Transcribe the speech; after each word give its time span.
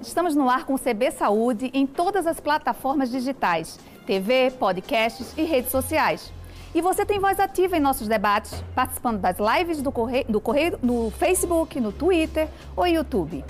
Estamos 0.00 0.34
no 0.34 0.50
ar 0.50 0.64
com 0.64 0.74
o 0.74 0.78
CB 0.78 1.10
Saúde 1.12 1.70
em 1.72 1.86
todas 1.86 2.26
as 2.26 2.40
plataformas 2.40 3.10
digitais, 3.10 3.78
TV, 4.06 4.50
podcasts 4.58 5.32
e 5.36 5.42
redes 5.42 5.70
sociais. 5.70 6.32
E 6.74 6.80
você 6.80 7.04
tem 7.04 7.18
voz 7.18 7.38
ativa 7.38 7.76
em 7.76 7.80
nossos 7.80 8.08
debates, 8.08 8.64
participando 8.74 9.20
das 9.20 9.36
lives 9.38 9.80
do 9.80 9.92
Correio, 9.92 10.24
do 10.28 10.40
Correio 10.40 10.78
no 10.82 11.10
Facebook, 11.10 11.78
no 11.80 11.92
Twitter 11.92 12.48
ou 12.76 12.86
YouTube. 12.86 13.44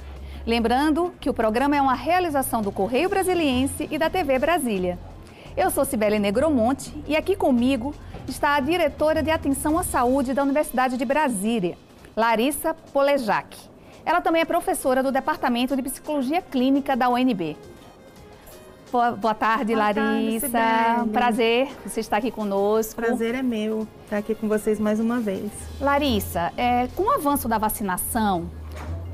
Lembrando 0.46 1.14
que 1.20 1.30
o 1.30 1.34
programa 1.34 1.76
é 1.76 1.80
uma 1.80 1.94
realização 1.94 2.62
do 2.62 2.72
Correio 2.72 3.08
Brasiliense 3.08 3.88
e 3.90 3.96
da 3.96 4.10
TV 4.10 4.38
Brasília. 4.38 4.98
Eu 5.56 5.70
sou 5.70 5.84
Cibele 5.84 6.18
Negromonte 6.18 6.92
e 7.06 7.16
aqui 7.16 7.36
comigo 7.36 7.94
está 8.26 8.54
a 8.54 8.60
diretora 8.60 9.22
de 9.22 9.30
Atenção 9.30 9.78
à 9.78 9.82
Saúde 9.82 10.34
da 10.34 10.42
Universidade 10.42 10.96
de 10.96 11.04
Brasília, 11.04 11.76
Larissa 12.16 12.74
Polejac. 12.92 13.71
Ela 14.04 14.20
também 14.20 14.42
é 14.42 14.44
professora 14.44 15.02
do 15.02 15.12
Departamento 15.12 15.76
de 15.76 15.82
Psicologia 15.82 16.42
Clínica 16.42 16.96
da 16.96 17.08
UNB. 17.08 17.56
Boa, 18.90 19.12
boa 19.12 19.34
tarde, 19.34 19.72
boa 19.72 19.86
Larissa. 19.86 20.50
Tarde, 20.50 21.10
Prazer 21.10 21.68
você 21.86 22.00
estar 22.00 22.18
aqui 22.18 22.30
conosco. 22.30 22.96
Prazer 22.96 23.34
é 23.34 23.42
meu 23.42 23.86
estar 24.04 24.18
aqui 24.18 24.34
com 24.34 24.48
vocês 24.48 24.78
mais 24.78 25.00
uma 25.00 25.18
vez. 25.18 25.50
Larissa, 25.80 26.52
é, 26.56 26.88
com 26.88 27.04
o 27.04 27.10
avanço 27.10 27.48
da 27.48 27.56
vacinação, 27.56 28.50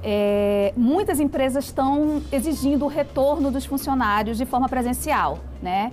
é, 0.02 0.72
muitas 0.76 1.20
empresas 1.20 1.66
estão 1.66 2.22
exigindo 2.32 2.84
o 2.84 2.88
retorno 2.88 3.50
dos 3.50 3.66
funcionários 3.66 4.36
de 4.36 4.46
forma 4.46 4.68
presencial, 4.68 5.38
né? 5.62 5.92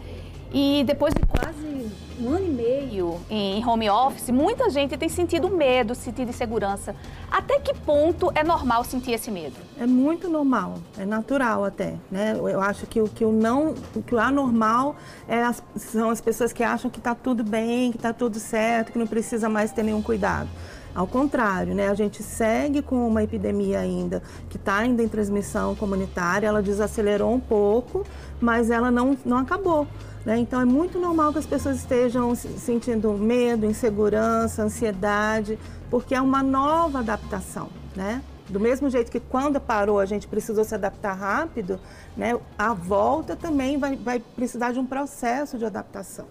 E 0.57 0.85
depois 0.85 1.13
de 1.13 1.19
quase 1.25 1.91
um 2.17 2.29
ano 2.29 2.45
e 2.45 2.49
meio 2.49 3.19
em 3.29 3.67
home 3.67 3.89
office, 3.89 4.29
muita 4.29 4.69
gente 4.69 4.95
tem 4.95 5.09
sentido 5.09 5.49
medo, 5.49 5.93
sentido 5.93 6.29
insegurança. 6.29 6.95
Até 7.29 7.59
que 7.59 7.73
ponto 7.73 8.31
é 8.34 8.41
normal 8.41 8.85
sentir 8.85 9.12
esse 9.12 9.29
medo? 9.29 9.57
É 9.77 9.85
muito 9.85 10.29
normal, 10.29 10.75
é 10.97 11.05
natural 11.05 11.65
até. 11.65 11.95
Né? 12.09 12.37
Eu 12.37 12.62
acho 12.62 12.87
que 12.87 13.01
o 13.01 13.09
que 13.09 13.25
o 13.25 13.34
não, 13.34 13.75
o 13.93 14.01
que 14.01 14.15
o 14.15 14.17
anormal 14.17 14.95
é 15.27 15.43
as, 15.43 15.62
são 15.75 16.09
as 16.09 16.21
pessoas 16.21 16.53
que 16.53 16.63
acham 16.63 16.90
que 16.90 16.99
está 16.99 17.13
tudo 17.13 17.43
bem, 17.43 17.91
que 17.91 17.97
está 17.97 18.13
tudo 18.13 18.40
certo, 18.40 18.93
que 18.93 18.97
não 18.97 19.07
precisa 19.07 19.49
mais 19.49 19.73
ter 19.73 19.84
nenhum 19.84 20.01
cuidado. 20.01 20.47
Ao 20.95 21.05
contrário, 21.05 21.75
né, 21.75 21.90
a 21.90 21.93
gente 21.93 22.23
segue 22.23 22.81
com 22.81 23.05
uma 23.05 23.21
epidemia 23.21 23.81
ainda 23.81 24.23
que 24.49 24.55
está 24.55 24.77
ainda 24.77 25.03
em 25.03 25.09
transmissão 25.09 25.75
comunitária, 25.75 26.47
ela 26.47 26.63
desacelerou 26.63 27.34
um 27.34 27.41
pouco, 27.41 28.05
mas 28.40 28.69
ela 28.69 28.90
não, 28.90 29.17
não 29.25 29.37
acabou. 29.37 29.85
Né? 30.26 30.40
Então 30.40 30.59
é 30.59 30.65
muito 30.65 30.98
normal 30.98 31.31
que 31.31 31.40
as 31.40 31.45
pessoas 31.45 31.77
estejam 31.77 32.34
sentindo 32.35 33.13
medo, 33.13 33.65
insegurança, 33.65 34.63
ansiedade, 34.63 35.59
porque 35.90 36.15
é 36.15 36.21
uma 36.21 36.41
nova 36.41 36.99
adaptação. 36.99 37.70
Né? 37.95 38.23
Do 38.49 38.59
mesmo 38.59 38.90
jeito 38.90 39.12
que 39.12 39.20
quando 39.20 39.62
parou 39.62 39.99
a 39.99 40.05
gente 40.05 40.27
precisou 40.27 40.63
se 40.63 40.73
adaptar 40.73 41.13
rápido, 41.13 41.79
né? 42.18 42.37
a 42.57 42.73
volta 42.73 43.35
também 43.35 43.77
vai, 43.77 43.96
vai 43.96 44.20
precisar 44.20 44.71
de 44.71 44.79
um 44.79 44.85
processo 44.85 45.57
de 45.57 45.65
adaptação. 45.65 46.26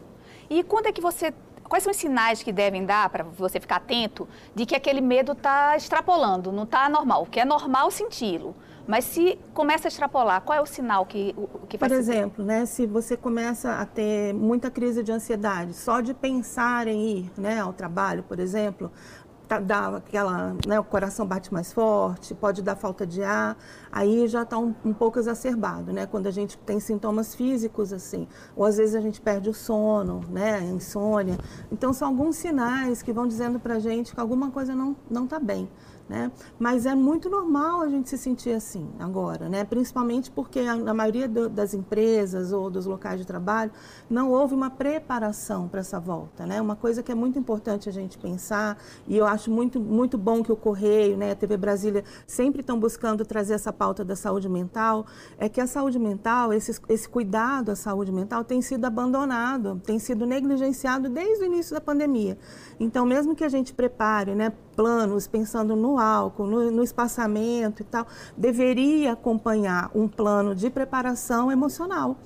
E 0.50 0.62
quando 0.64 0.86
é 0.86 0.92
que 0.92 1.00
você 1.00 1.32
quais 1.68 1.82
são 1.82 1.90
os 1.90 1.96
sinais 1.96 2.42
que 2.42 2.52
devem 2.52 2.84
dar 2.84 3.08
para 3.08 3.24
você 3.24 3.58
ficar 3.58 3.76
atento 3.76 4.28
de 4.54 4.66
que 4.66 4.76
aquele 4.76 5.00
medo 5.00 5.32
está 5.32 5.76
extrapolando, 5.76 6.52
não 6.52 6.64
está 6.64 6.88
normal? 6.88 7.22
O 7.22 7.26
que 7.26 7.40
é 7.40 7.44
normal 7.44 7.90
senti-lo. 7.90 8.54
Mas 8.86 9.04
se 9.04 9.38
começa 9.54 9.86
a 9.86 9.90
extrapolar, 9.90 10.42
qual 10.42 10.58
é 10.58 10.60
o 10.60 10.66
sinal 10.66 11.06
que, 11.06 11.34
que 11.68 11.78
Por 11.78 11.90
exemplo, 11.90 12.44
né, 12.44 12.66
se 12.66 12.86
você 12.86 13.16
começa 13.16 13.72
a 13.72 13.86
ter 13.86 14.34
muita 14.34 14.70
crise 14.70 15.02
de 15.02 15.10
ansiedade, 15.10 15.72
só 15.72 16.00
de 16.00 16.12
pensar 16.12 16.86
em 16.86 17.18
ir 17.18 17.32
né, 17.36 17.60
ao 17.60 17.72
trabalho, 17.72 18.22
por 18.22 18.38
exemplo, 18.38 18.92
tá, 19.48 19.58
dá 19.58 19.96
aquela, 19.96 20.54
né, 20.66 20.78
o 20.78 20.84
coração 20.84 21.26
bate 21.26 21.52
mais 21.52 21.72
forte, 21.72 22.34
pode 22.34 22.62
dar 22.62 22.76
falta 22.76 23.06
de 23.06 23.22
ar, 23.22 23.56
aí 23.90 24.26
já 24.28 24.42
está 24.42 24.58
um, 24.58 24.74
um, 24.84 24.92
pouco 24.92 25.18
exacerbado, 25.18 25.92
né? 25.92 26.06
Quando 26.06 26.26
a 26.26 26.30
gente 26.30 26.58
tem 26.58 26.80
sintomas 26.80 27.34
físicos 27.34 27.92
assim, 27.92 28.26
ou 28.56 28.64
às 28.64 28.76
vezes 28.76 28.94
a 28.94 29.00
gente 29.00 29.20
perde 29.20 29.48
o 29.48 29.54
sono, 29.54 30.20
né, 30.28 30.56
a 30.56 30.62
insônia. 30.62 31.38
Então 31.70 31.92
são 31.92 32.08
alguns 32.08 32.36
sinais 32.36 33.02
que 33.02 33.12
vão 33.12 33.26
dizendo 33.26 33.58
para 33.58 33.74
a 33.74 33.78
gente 33.78 34.14
que 34.14 34.20
alguma 34.20 34.50
coisa 34.50 34.74
não 34.74 34.96
não 35.10 35.24
está 35.24 35.38
bem. 35.38 35.68
Né? 36.06 36.30
Mas 36.58 36.84
é 36.84 36.94
muito 36.94 37.30
normal 37.30 37.80
a 37.80 37.88
gente 37.88 38.10
se 38.10 38.18
sentir 38.18 38.50
assim 38.50 38.86
agora, 38.98 39.48
né? 39.48 39.64
principalmente 39.64 40.30
porque 40.30 40.62
na 40.62 40.92
maioria 40.92 41.26
do, 41.26 41.48
das 41.48 41.72
empresas 41.72 42.52
ou 42.52 42.68
dos 42.68 42.84
locais 42.84 43.18
de 43.18 43.26
trabalho 43.26 43.70
não 44.10 44.30
houve 44.30 44.54
uma 44.54 44.68
preparação 44.68 45.66
para 45.66 45.80
essa 45.80 45.98
volta. 45.98 46.44
Né? 46.44 46.60
Uma 46.60 46.76
coisa 46.76 47.02
que 47.02 47.10
é 47.10 47.14
muito 47.14 47.38
importante 47.38 47.88
a 47.88 47.92
gente 47.92 48.18
pensar, 48.18 48.76
e 49.08 49.16
eu 49.16 49.24
acho 49.24 49.50
muito, 49.50 49.80
muito 49.80 50.18
bom 50.18 50.42
que 50.42 50.52
o 50.52 50.56
Correio, 50.56 51.16
né, 51.16 51.30
a 51.30 51.34
TV 51.34 51.56
Brasília, 51.56 52.04
sempre 52.26 52.60
estão 52.60 52.78
buscando 52.78 53.24
trazer 53.24 53.54
essa 53.54 53.72
pauta 53.72 54.04
da 54.04 54.14
saúde 54.14 54.48
mental, 54.48 55.06
é 55.38 55.48
que 55.48 55.60
a 55.60 55.66
saúde 55.66 55.98
mental, 55.98 56.52
esse, 56.52 56.78
esse 56.90 57.08
cuidado 57.08 57.70
à 57.70 57.76
saúde 57.76 58.12
mental 58.12 58.44
tem 58.44 58.60
sido 58.60 58.84
abandonado, 58.84 59.80
tem 59.86 59.98
sido 59.98 60.26
negligenciado 60.26 61.08
desde 61.08 61.44
o 61.44 61.46
início 61.46 61.74
da 61.74 61.80
pandemia. 61.80 62.36
Então, 62.78 63.06
mesmo 63.06 63.34
que 63.34 63.44
a 63.44 63.48
gente 63.48 63.72
prepare 63.72 64.34
né, 64.34 64.52
planos 64.74 65.26
pensando 65.26 65.76
no 65.76 65.98
álcool, 65.98 66.46
no, 66.46 66.70
no 66.70 66.82
espaçamento 66.82 67.82
e 67.82 67.84
tal, 67.84 68.06
deveria 68.36 69.12
acompanhar 69.12 69.90
um 69.94 70.08
plano 70.08 70.54
de 70.54 70.68
preparação 70.68 71.50
emocional. 71.50 72.16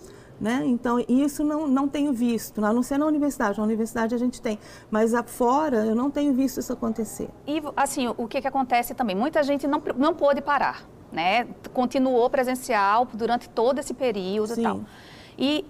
Né? 0.41 0.63
Então, 0.67 1.05
isso 1.09 1.43
não, 1.43 1.67
não 1.67 1.89
tenho 1.89 2.13
visto, 2.13 2.65
a 2.65 2.73
não 2.73 2.83
ser 2.83 2.97
na 2.97 3.07
universidade. 3.07 3.59
Na 3.59 3.65
universidade 3.65 4.15
a 4.15 4.19
gente 4.19 4.41
tem, 4.41 4.59
mas 4.89 5.13
fora 5.27 5.85
eu 5.85 5.97
não 5.97 6.11
tenho 6.11 6.33
visto 6.33 6.61
isso 6.61 6.73
acontecer. 6.73 7.29
E, 7.45 7.61
assim, 7.77 8.07
o 8.17 8.29
que, 8.29 8.41
que 8.41 8.47
acontece 8.47 8.95
também? 8.95 9.17
Muita 9.17 9.43
gente 9.43 9.67
não, 9.67 9.83
não 9.97 10.15
pôde 10.15 10.41
parar, 10.41 10.85
né? 11.13 11.49
Continuou 11.75 12.31
presencial 12.31 13.09
durante 13.13 13.49
todo 13.49 13.81
esse 13.81 13.93
período 13.93 14.55
Sim. 14.55 14.61
e 14.61 14.63
tal. 14.63 14.81
E 15.37 15.65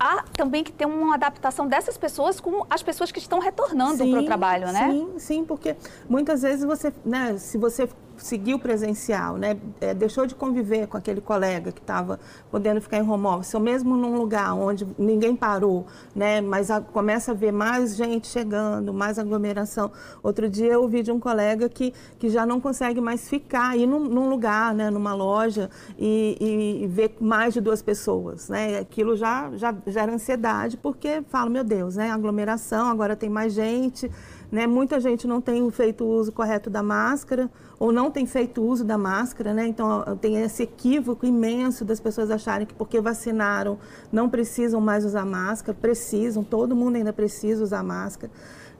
há 0.00 0.24
também 0.34 0.64
que 0.64 0.72
ter 0.72 0.86
uma 0.86 1.14
adaptação 1.14 1.68
dessas 1.68 1.98
pessoas 1.98 2.40
com 2.40 2.64
as 2.70 2.82
pessoas 2.82 3.12
que 3.12 3.18
estão 3.18 3.38
retornando 3.38 3.98
para 3.98 4.20
o 4.20 4.24
trabalho, 4.24 4.72
né? 4.72 4.90
Sim, 4.90 5.18
sim, 5.18 5.44
porque 5.44 5.76
muitas 6.08 6.40
vezes 6.40 6.64
você, 6.64 6.90
né, 7.04 7.36
se 7.36 7.58
você 7.58 7.86
seguiu 8.22 8.58
presencial, 8.58 9.36
né? 9.36 9.56
É, 9.80 9.94
deixou 9.94 10.26
de 10.26 10.34
conviver 10.34 10.86
com 10.86 10.96
aquele 10.96 11.20
colega 11.20 11.72
que 11.72 11.80
estava 11.80 12.20
podendo 12.50 12.80
ficar 12.80 12.98
em 12.98 13.08
home 13.08 13.26
office, 13.26 13.54
ou 13.54 13.60
mesmo 13.60 13.96
num 13.96 14.16
lugar 14.16 14.54
onde 14.54 14.86
ninguém 14.98 15.34
parou, 15.34 15.86
né? 16.14 16.40
Mas 16.40 16.70
a, 16.70 16.80
começa 16.80 17.32
a 17.32 17.34
ver 17.34 17.52
mais 17.52 17.96
gente 17.96 18.28
chegando, 18.28 18.92
mais 18.92 19.18
aglomeração. 19.18 19.90
Outro 20.22 20.48
dia 20.48 20.72
eu 20.72 20.82
ouvi 20.82 21.02
de 21.02 21.10
um 21.10 21.18
colega 21.18 21.68
que, 21.68 21.92
que 22.18 22.28
já 22.28 22.44
não 22.44 22.60
consegue 22.60 23.00
mais 23.00 23.28
ficar, 23.28 23.76
ir 23.76 23.86
num, 23.86 24.00
num 24.00 24.28
lugar, 24.28 24.74
né? 24.74 24.90
Numa 24.90 25.14
loja 25.14 25.70
e, 25.98 26.82
e, 26.82 26.86
ver 26.86 27.16
mais 27.20 27.54
de 27.54 27.60
duas 27.60 27.82
pessoas, 27.82 28.48
né? 28.48 28.78
Aquilo 28.78 29.16
já, 29.16 29.50
já 29.56 29.74
gera 29.86 30.12
ansiedade, 30.12 30.76
porque 30.76 31.22
fala, 31.28 31.50
meu 31.50 31.64
Deus, 31.64 31.96
né? 31.96 32.10
Aglomeração, 32.10 32.88
agora 32.88 33.16
tem 33.16 33.30
mais 33.30 33.52
gente, 33.52 34.10
né? 34.50 34.66
Muita 34.66 35.00
gente 35.00 35.26
não 35.26 35.40
tem 35.40 35.68
feito 35.70 36.04
o 36.04 36.08
uso 36.08 36.32
correto 36.32 36.68
da 36.68 36.82
máscara, 36.82 37.50
ou 37.80 37.90
não 37.90 38.10
tem 38.10 38.26
feito 38.26 38.62
uso 38.62 38.84
da 38.84 38.98
máscara, 38.98 39.54
né? 39.54 39.66
Então 39.66 40.04
tem 40.20 40.36
esse 40.42 40.64
equívoco 40.64 41.24
imenso 41.24 41.82
das 41.82 41.98
pessoas 41.98 42.30
acharem 42.30 42.66
que 42.66 42.74
porque 42.74 43.00
vacinaram 43.00 43.78
não 44.12 44.28
precisam 44.28 44.82
mais 44.82 45.02
usar 45.02 45.24
máscara, 45.24 45.76
precisam, 45.80 46.44
todo 46.44 46.76
mundo 46.76 46.96
ainda 46.96 47.12
precisa 47.12 47.64
usar 47.64 47.82
máscara. 47.82 48.30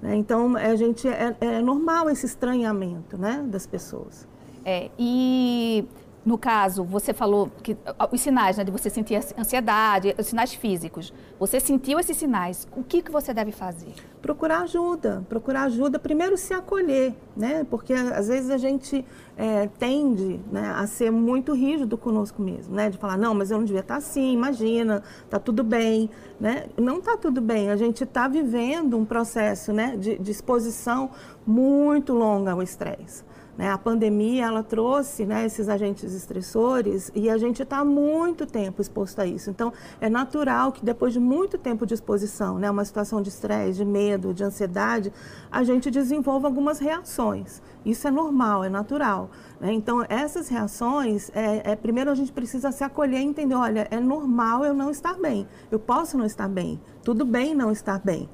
Né? 0.02 0.16
Então 0.16 0.54
a 0.54 0.76
gente 0.76 1.08
é, 1.08 1.34
é 1.40 1.62
normal 1.62 2.10
esse 2.10 2.26
estranhamento, 2.26 3.16
né, 3.16 3.42
das 3.48 3.66
pessoas. 3.66 4.28
É, 4.66 4.90
e 4.98 5.86
no 6.24 6.36
caso, 6.36 6.84
você 6.84 7.14
falou 7.14 7.50
que 7.62 7.76
os 8.12 8.20
sinais 8.20 8.58
né, 8.58 8.64
de 8.64 8.70
você 8.70 8.90
sentir 8.90 9.16
ansiedade, 9.38 10.14
os 10.18 10.26
sinais 10.26 10.52
físicos. 10.52 11.14
Você 11.38 11.58
sentiu 11.58 11.98
esses 11.98 12.16
sinais. 12.16 12.68
O 12.76 12.84
que, 12.84 13.00
que 13.00 13.10
você 13.10 13.32
deve 13.32 13.52
fazer? 13.52 13.94
Procurar 14.20 14.62
ajuda. 14.62 15.24
Procurar 15.30 15.62
ajuda. 15.62 15.98
Primeiro 15.98 16.36
se 16.36 16.52
acolher, 16.52 17.14
né? 17.34 17.64
Porque 17.70 17.94
às 17.94 18.28
vezes 18.28 18.50
a 18.50 18.58
gente 18.58 19.02
é, 19.34 19.66
tende 19.78 20.38
né, 20.52 20.74
a 20.76 20.86
ser 20.86 21.10
muito 21.10 21.54
rígido 21.54 21.96
conosco 21.96 22.42
mesmo, 22.42 22.74
né? 22.74 22.90
De 22.90 22.98
falar, 22.98 23.16
não, 23.16 23.34
mas 23.34 23.50
eu 23.50 23.56
não 23.56 23.64
devia 23.64 23.80
estar 23.80 23.96
assim, 23.96 24.34
imagina, 24.34 25.02
tá 25.30 25.38
tudo 25.38 25.64
bem, 25.64 26.10
né? 26.38 26.66
Não 26.76 27.00
tá 27.00 27.16
tudo 27.16 27.40
bem. 27.40 27.70
A 27.70 27.76
gente 27.76 28.04
está 28.04 28.28
vivendo 28.28 28.98
um 28.98 29.06
processo 29.06 29.72
né, 29.72 29.96
de, 29.96 30.18
de 30.18 30.30
exposição 30.30 31.10
muito 31.46 32.12
longa 32.12 32.52
ao 32.52 32.62
estresse. 32.62 33.24
Né? 33.60 33.70
A 33.70 33.76
pandemia 33.76 34.46
ela 34.46 34.62
trouxe 34.62 35.26
né, 35.26 35.44
esses 35.44 35.68
agentes 35.68 36.14
estressores 36.14 37.12
e 37.14 37.28
a 37.28 37.36
gente 37.36 37.62
está 37.62 37.84
muito 37.84 38.46
tempo 38.46 38.80
exposto 38.80 39.20
a 39.20 39.26
isso. 39.26 39.50
Então, 39.50 39.70
é 40.00 40.08
natural 40.08 40.72
que 40.72 40.82
depois 40.82 41.12
de 41.12 41.20
muito 41.20 41.58
tempo 41.58 41.84
de 41.84 41.92
exposição, 41.92 42.58
né, 42.58 42.70
uma 42.70 42.86
situação 42.86 43.20
de 43.20 43.28
estresse, 43.28 43.76
de 43.76 43.84
medo, 43.84 44.32
de 44.32 44.42
ansiedade, 44.42 45.12
a 45.52 45.62
gente 45.62 45.90
desenvolva 45.90 46.48
algumas 46.48 46.78
reações. 46.78 47.60
Isso 47.84 48.06
é 48.06 48.10
normal, 48.10 48.64
é 48.64 48.68
natural. 48.68 49.30
Né? 49.60 49.72
Então, 49.72 50.04
essas 50.08 50.48
reações, 50.48 51.30
é, 51.34 51.72
é, 51.72 51.76
primeiro 51.76 52.10
a 52.10 52.14
gente 52.14 52.32
precisa 52.32 52.70
se 52.72 52.84
acolher 52.84 53.20
e 53.20 53.24
entender, 53.24 53.54
olha, 53.54 53.86
é 53.90 53.98
normal 53.98 54.64
eu 54.64 54.74
não 54.74 54.90
estar 54.90 55.14
bem, 55.14 55.46
eu 55.70 55.78
posso 55.78 56.16
não 56.16 56.26
estar 56.26 56.48
bem, 56.48 56.80
tudo 57.02 57.24
bem 57.24 57.54
não 57.54 57.70
estar 57.70 58.00
bem. 58.04 58.28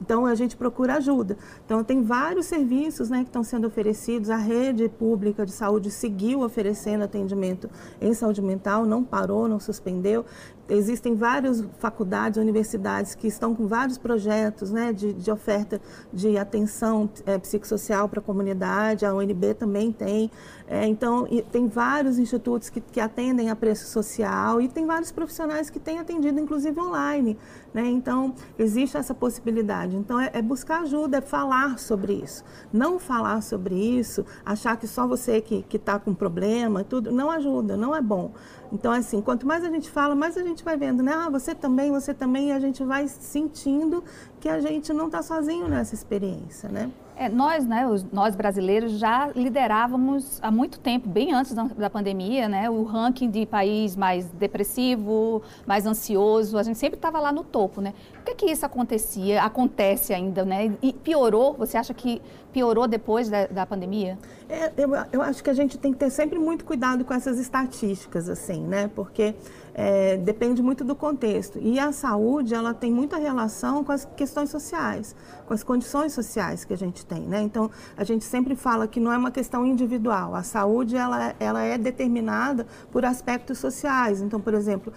Então, 0.00 0.26
a 0.26 0.34
gente 0.34 0.56
procura 0.56 0.96
ajuda. 0.96 1.38
Então, 1.64 1.82
tem 1.82 2.02
vários 2.02 2.46
serviços 2.46 3.08
né, 3.08 3.18
que 3.18 3.28
estão 3.28 3.42
sendo 3.42 3.66
oferecidos, 3.66 4.28
a 4.28 4.36
rede 4.36 4.88
pública 4.88 5.46
de 5.46 5.52
saúde 5.52 5.90
seguiu 5.90 6.42
oferecendo 6.42 7.04
atendimento 7.04 7.70
em 8.00 8.12
saúde 8.12 8.42
mental, 8.42 8.84
não 8.84 9.02
parou, 9.02 9.48
não 9.48 9.58
suspendeu. 9.58 10.24
Existem 10.70 11.14
várias 11.14 11.64
faculdades, 11.78 12.38
universidades 12.38 13.14
que 13.14 13.26
estão 13.26 13.54
com 13.54 13.66
vários 13.66 13.98
projetos 13.98 14.70
né, 14.70 14.92
de, 14.92 15.12
de 15.12 15.30
oferta 15.30 15.80
de 16.12 16.38
atenção 16.38 17.10
é, 17.26 17.36
psicossocial 17.38 18.08
para 18.08 18.20
a 18.20 18.22
comunidade, 18.22 19.04
a 19.04 19.12
UNB 19.12 19.54
também 19.54 19.90
tem. 19.90 20.30
É, 20.68 20.86
então, 20.86 21.26
tem 21.50 21.66
vários 21.66 22.18
institutos 22.18 22.70
que, 22.70 22.80
que 22.80 23.00
atendem 23.00 23.50
a 23.50 23.56
preço 23.56 23.86
social 23.88 24.60
e 24.60 24.68
tem 24.68 24.86
vários 24.86 25.10
profissionais 25.10 25.68
que 25.68 25.80
têm 25.80 25.98
atendido, 25.98 26.38
inclusive 26.38 26.80
online. 26.80 27.36
Né? 27.74 27.88
Então, 27.88 28.34
existe 28.56 28.96
essa 28.96 29.12
possibilidade. 29.12 29.96
Então, 29.96 30.20
é, 30.20 30.30
é 30.32 30.40
buscar 30.40 30.82
ajuda, 30.82 31.18
é 31.18 31.20
falar 31.20 31.78
sobre 31.78 32.12
isso. 32.12 32.44
Não 32.72 32.98
falar 33.00 33.42
sobre 33.42 33.74
isso, 33.74 34.24
achar 34.44 34.76
que 34.76 34.86
só 34.86 35.06
você 35.06 35.40
que 35.40 35.64
está 35.72 35.98
com 35.98 36.14
problema, 36.14 36.84
tudo, 36.84 37.10
não 37.10 37.30
ajuda, 37.30 37.76
não 37.76 37.94
é 37.94 38.00
bom. 38.00 38.32
Então, 38.72 38.92
assim, 38.92 39.20
quanto 39.20 39.46
mais 39.46 39.64
a 39.64 39.68
gente 39.68 39.90
fala, 39.90 40.14
mais 40.14 40.36
a 40.36 40.42
gente 40.42 40.62
vai 40.62 40.76
vendo, 40.76 41.02
né? 41.02 41.12
Ah, 41.12 41.28
você 41.28 41.54
também, 41.54 41.90
você 41.90 42.14
também, 42.14 42.48
e 42.48 42.52
a 42.52 42.60
gente 42.60 42.84
vai 42.84 43.08
sentindo 43.08 44.02
que 44.40 44.48
a 44.48 44.58
gente 44.58 44.92
não 44.92 45.06
está 45.06 45.22
sozinho 45.22 45.68
nessa 45.68 45.94
experiência, 45.94 46.68
né? 46.68 46.90
É, 47.14 47.28
nós, 47.28 47.66
né, 47.66 47.86
os, 47.86 48.02
nós 48.10 48.34
brasileiros 48.34 48.92
já 48.92 49.30
liderávamos 49.36 50.38
há 50.40 50.50
muito 50.50 50.80
tempo, 50.80 51.06
bem 51.06 51.34
antes 51.34 51.52
da, 51.52 51.64
da, 51.64 51.90
pandemia, 51.90 52.48
né, 52.48 52.70
o 52.70 52.82
ranking 52.82 53.28
de 53.30 53.44
país 53.44 53.94
mais 53.94 54.24
depressivo, 54.30 55.42
mais 55.66 55.84
ansioso, 55.84 56.56
a 56.56 56.62
gente 56.62 56.78
sempre 56.78 56.96
estava 56.96 57.20
lá 57.20 57.30
no 57.30 57.44
topo, 57.44 57.82
né? 57.82 57.92
Por 58.14 58.24
que, 58.24 58.34
que 58.36 58.50
isso 58.50 58.64
acontecia, 58.64 59.42
acontece 59.42 60.14
ainda, 60.14 60.46
né? 60.46 60.72
E 60.80 60.94
piorou, 60.94 61.52
você 61.52 61.76
acha 61.76 61.92
que 61.92 62.22
piorou 62.54 62.88
depois 62.88 63.28
da, 63.28 63.46
da 63.46 63.66
pandemia? 63.66 64.18
É, 64.48 64.72
eu, 64.78 64.90
eu 65.12 65.20
acho 65.20 65.44
que 65.44 65.50
a 65.50 65.54
gente 65.54 65.76
tem 65.76 65.92
que 65.92 65.98
ter 65.98 66.08
sempre 66.08 66.38
muito 66.38 66.64
cuidado 66.64 67.04
com 67.04 67.12
essas 67.12 67.38
estatísticas, 67.38 68.30
assim, 68.30 68.62
né? 68.62 68.90
Porque 68.94 69.34
é, 69.74 70.16
depende 70.16 70.62
muito 70.62 70.84
do 70.84 70.94
contexto. 70.94 71.58
E 71.60 71.78
a 71.78 71.92
saúde, 71.92 72.54
ela 72.54 72.74
tem 72.74 72.92
muita 72.92 73.16
relação 73.16 73.84
com 73.84 73.92
as 73.92 74.04
questões 74.16 74.50
sociais, 74.50 75.14
com 75.46 75.54
as 75.54 75.62
condições 75.62 76.12
sociais 76.12 76.64
que 76.64 76.72
a 76.72 76.76
gente 76.76 77.04
tem, 77.04 77.22
né? 77.22 77.42
Então, 77.42 77.70
a 77.96 78.04
gente 78.04 78.24
sempre 78.24 78.54
fala 78.54 78.86
que 78.86 79.00
não 79.00 79.12
é 79.12 79.18
uma 79.18 79.30
questão 79.30 79.66
individual. 79.66 80.34
A 80.34 80.42
saúde, 80.42 80.96
ela, 80.96 81.34
ela 81.38 81.62
é 81.62 81.78
determinada 81.78 82.66
por 82.90 83.04
aspectos 83.04 83.58
sociais. 83.58 84.20
Então, 84.20 84.40
por 84.40 84.54
exemplo, 84.54 84.92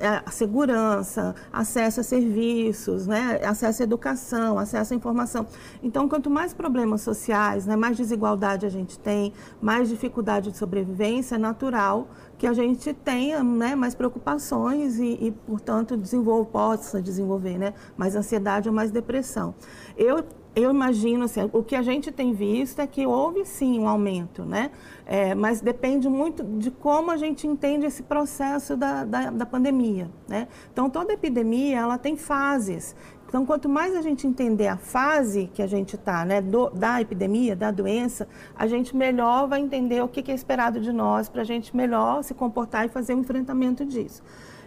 é, 0.00 0.22
a 0.24 0.30
segurança, 0.30 1.34
acesso 1.52 2.00
a 2.00 2.02
serviços, 2.02 3.06
né, 3.06 3.40
acesso 3.44 3.82
à 3.82 3.84
educação, 3.84 4.58
acesso 4.58 4.92
à 4.92 4.96
informação. 4.96 5.46
Então, 5.82 6.08
quanto 6.08 6.28
mais 6.28 6.52
problemas 6.52 7.02
sociais, 7.02 7.66
né, 7.66 7.76
mais 7.76 7.96
desigualdade 7.96 8.66
a 8.66 8.68
gente 8.68 8.98
tem, 8.98 9.32
mais 9.60 9.88
dificuldade 9.88 10.50
de 10.50 10.58
sobrevivência, 10.58 11.36
é 11.36 11.38
natural 11.38 12.08
que 12.38 12.46
a 12.46 12.52
gente 12.52 12.92
tenha 12.92 13.42
né, 13.42 13.74
mais 13.74 13.94
preocupações 13.94 14.98
e, 14.98 15.18
e 15.20 15.30
portanto, 15.46 15.96
desenvolva, 15.96 16.44
possa 16.50 17.00
desenvolver 17.00 17.58
né, 17.58 17.74
mais 17.96 18.14
ansiedade 18.14 18.68
ou 18.68 18.74
mais 18.74 18.90
depressão. 18.90 19.54
Eu 19.96 20.24
eu 20.56 20.70
imagino, 20.70 21.26
assim, 21.26 21.50
o 21.52 21.62
que 21.62 21.76
a 21.76 21.82
gente 21.82 22.10
tem 22.10 22.32
visto 22.32 22.80
é 22.80 22.86
que 22.86 23.06
houve 23.06 23.44
sim 23.44 23.78
um 23.78 23.86
aumento, 23.86 24.42
né? 24.42 24.70
É, 25.04 25.34
mas 25.34 25.60
depende 25.60 26.08
muito 26.08 26.42
de 26.42 26.70
como 26.70 27.10
a 27.10 27.16
gente 27.18 27.46
entende 27.46 27.84
esse 27.84 28.02
processo 28.02 28.74
da, 28.74 29.04
da, 29.04 29.30
da 29.30 29.44
pandemia, 29.44 30.10
né? 30.26 30.48
Então, 30.72 30.88
toda 30.88 31.12
epidemia, 31.12 31.80
ela 31.80 31.98
tem 31.98 32.16
fases. 32.16 32.96
Então, 33.28 33.44
quanto 33.44 33.68
mais 33.68 33.94
a 33.96 34.02
gente 34.02 34.26
entender 34.26 34.68
a 34.68 34.76
fase 34.76 35.50
que 35.52 35.60
a 35.60 35.66
gente 35.66 35.96
está, 35.96 36.24
né, 36.24 36.40
do, 36.40 36.70
da 36.70 37.00
epidemia, 37.00 37.56
da 37.56 37.70
doença, 37.70 38.28
a 38.54 38.66
gente 38.66 38.96
melhor 38.96 39.48
vai 39.48 39.60
entender 39.60 40.00
o 40.02 40.08
que, 40.08 40.22
que 40.22 40.30
é 40.30 40.34
esperado 40.34 40.80
de 40.80 40.92
nós 40.92 41.28
para 41.28 41.42
a 41.42 41.44
gente 41.44 41.76
melhor 41.76 42.22
se 42.22 42.34
comportar 42.34 42.86
e 42.86 42.88
fazer 42.88 43.14
o 43.14 43.16
um 43.16 43.20
enfrentamento 43.20 43.84
disso. 43.84 44.22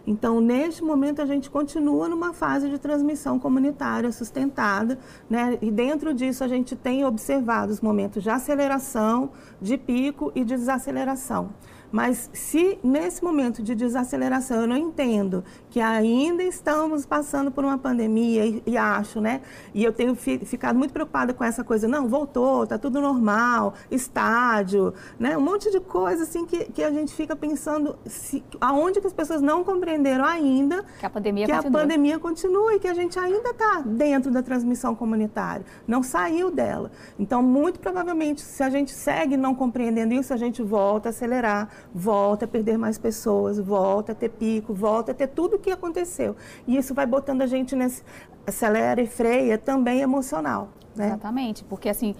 Então, 0.06 0.42
neste 0.42 0.84
momento, 0.84 1.22
a 1.22 1.26
gente 1.26 1.50
continua 1.50 2.10
numa 2.10 2.34
fase 2.34 2.70
de 2.70 2.80
transmissão 2.80 3.38
comunitária 3.38 4.12
sustentada, 4.12 4.98
né? 5.30 5.58
e 5.62 5.70
dentro 5.70 6.14
disso 6.14 6.44
a 6.44 6.48
gente 6.48 6.76
tem 6.76 7.06
observado 7.06 7.72
os 7.72 7.80
momentos 7.80 8.24
de 8.24 8.30
aceleração, 8.30 9.30
de 9.62 9.78
pico 9.78 10.32
e 10.34 10.44
de 10.44 10.56
desaceleração. 10.56 11.50
Mas 11.92 12.30
se 12.34 12.78
nesse 12.84 13.24
momento 13.24 13.64
de 13.64 13.74
desaceleração 13.74 14.62
eu 14.62 14.68
não 14.68 14.78
entendo 14.78 15.44
que 15.70 15.80
ainda 15.80 16.44
estamos 16.44 17.06
passando 17.06 17.52
por 17.52 17.64
uma 17.64 17.78
pandemia 17.78 18.46
e, 18.46 18.64
e 18.66 18.78
acho, 18.78 19.20
né? 19.20 19.42
E 19.74 19.84
eu 19.84 19.92
tenho 19.92 20.16
fi, 20.16 20.40
ficado 20.40 20.78
muito 20.78 20.94
preocupada 20.94 21.34
com 21.34 21.44
essa 21.44 21.64
coisa, 21.64 21.88
não, 21.88 22.08
voltou, 22.08 22.66
tá 22.68 22.78
tudo 22.78 23.02
normal, 23.02 23.74
estádio, 23.90 24.94
né? 25.20 25.38
Um 25.38 25.42
monte 25.42 25.72
de 25.72 25.80
coisa 25.80 26.24
assim 26.24 26.46
que, 26.46 26.66
que 26.66 26.84
a 26.84 26.92
gente 26.92 27.14
fica 27.14 27.36
pensando 27.36 27.98
se, 28.06 28.44
aonde 28.62 29.02
que 29.02 29.08
as 29.08 29.14
pessoas 29.14 29.42
não 29.42 29.64
compreenderam 29.64 30.26
ainda 30.26 30.86
que 31.00 31.06
a 31.06 31.10
pandemia 31.10 31.46
que 31.46 31.52
continua. 31.52 31.80
a 31.80 31.82
pandemia 31.82 32.20
continua 32.20 32.76
e 32.76 32.80
que 32.80 32.88
a 32.88 32.94
gente 32.94 33.18
ainda 33.18 33.50
está 33.50 33.82
dentro 33.86 34.32
da 34.32 34.44
transmissão 34.44 34.94
comunitária, 34.94 35.66
não 35.88 36.04
saiu 36.04 36.52
dela. 36.52 36.92
Então, 37.18 37.42
muito 37.42 37.80
provavelmente, 37.80 38.42
se 38.42 38.62
a 38.62 38.70
gente 38.70 38.92
segue 38.92 39.36
não 39.36 39.56
compreendendo 39.56 40.14
isso, 40.14 40.34
a 40.34 40.38
gente 40.38 40.62
volta 40.62 41.10
a 41.10 41.12
acelerar 41.12 41.70
volta 41.94 42.46
a 42.46 42.48
perder 42.48 42.78
mais 42.78 42.98
pessoas, 42.98 43.60
volta 43.60 44.12
a 44.12 44.16
ter 44.16 44.30
pico, 44.30 44.74
volta 44.74 45.12
a 45.12 45.16
ter 45.16 45.28
tudo 45.28 45.56
o 45.56 45.60
que 45.60 45.72
aconteceu. 45.72 46.36
E 46.68 46.78
isso 46.78 46.94
vai 46.94 47.06
botando 47.06 47.42
a 47.42 47.48
gente 47.48 47.76
nesse 47.76 48.04
acelera 48.48 49.02
e 49.02 49.08
freia 49.08 49.58
também 49.58 50.02
emocional. 50.02 50.70
Né? 50.96 51.08
Exatamente, 51.08 51.64
porque 51.64 51.88
assim, 51.88 52.16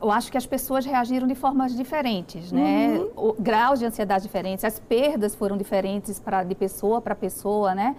eu 0.00 0.10
acho 0.10 0.30
que 0.30 0.38
as 0.38 0.46
pessoas 0.46 0.84
reagiram 0.84 1.26
de 1.26 1.34
formas 1.34 1.74
diferentes, 1.76 2.52
né? 2.52 2.98
Uhum. 3.16 3.30
O, 3.30 3.32
graus 3.38 3.78
de 3.78 3.86
ansiedade 3.86 4.22
diferentes, 4.22 4.64
as 4.64 4.78
perdas 4.78 5.34
foram 5.34 5.56
diferentes 5.56 6.18
para 6.18 6.42
de 6.42 6.54
pessoa 6.54 7.00
para 7.00 7.14
pessoa, 7.14 7.74
né? 7.74 7.96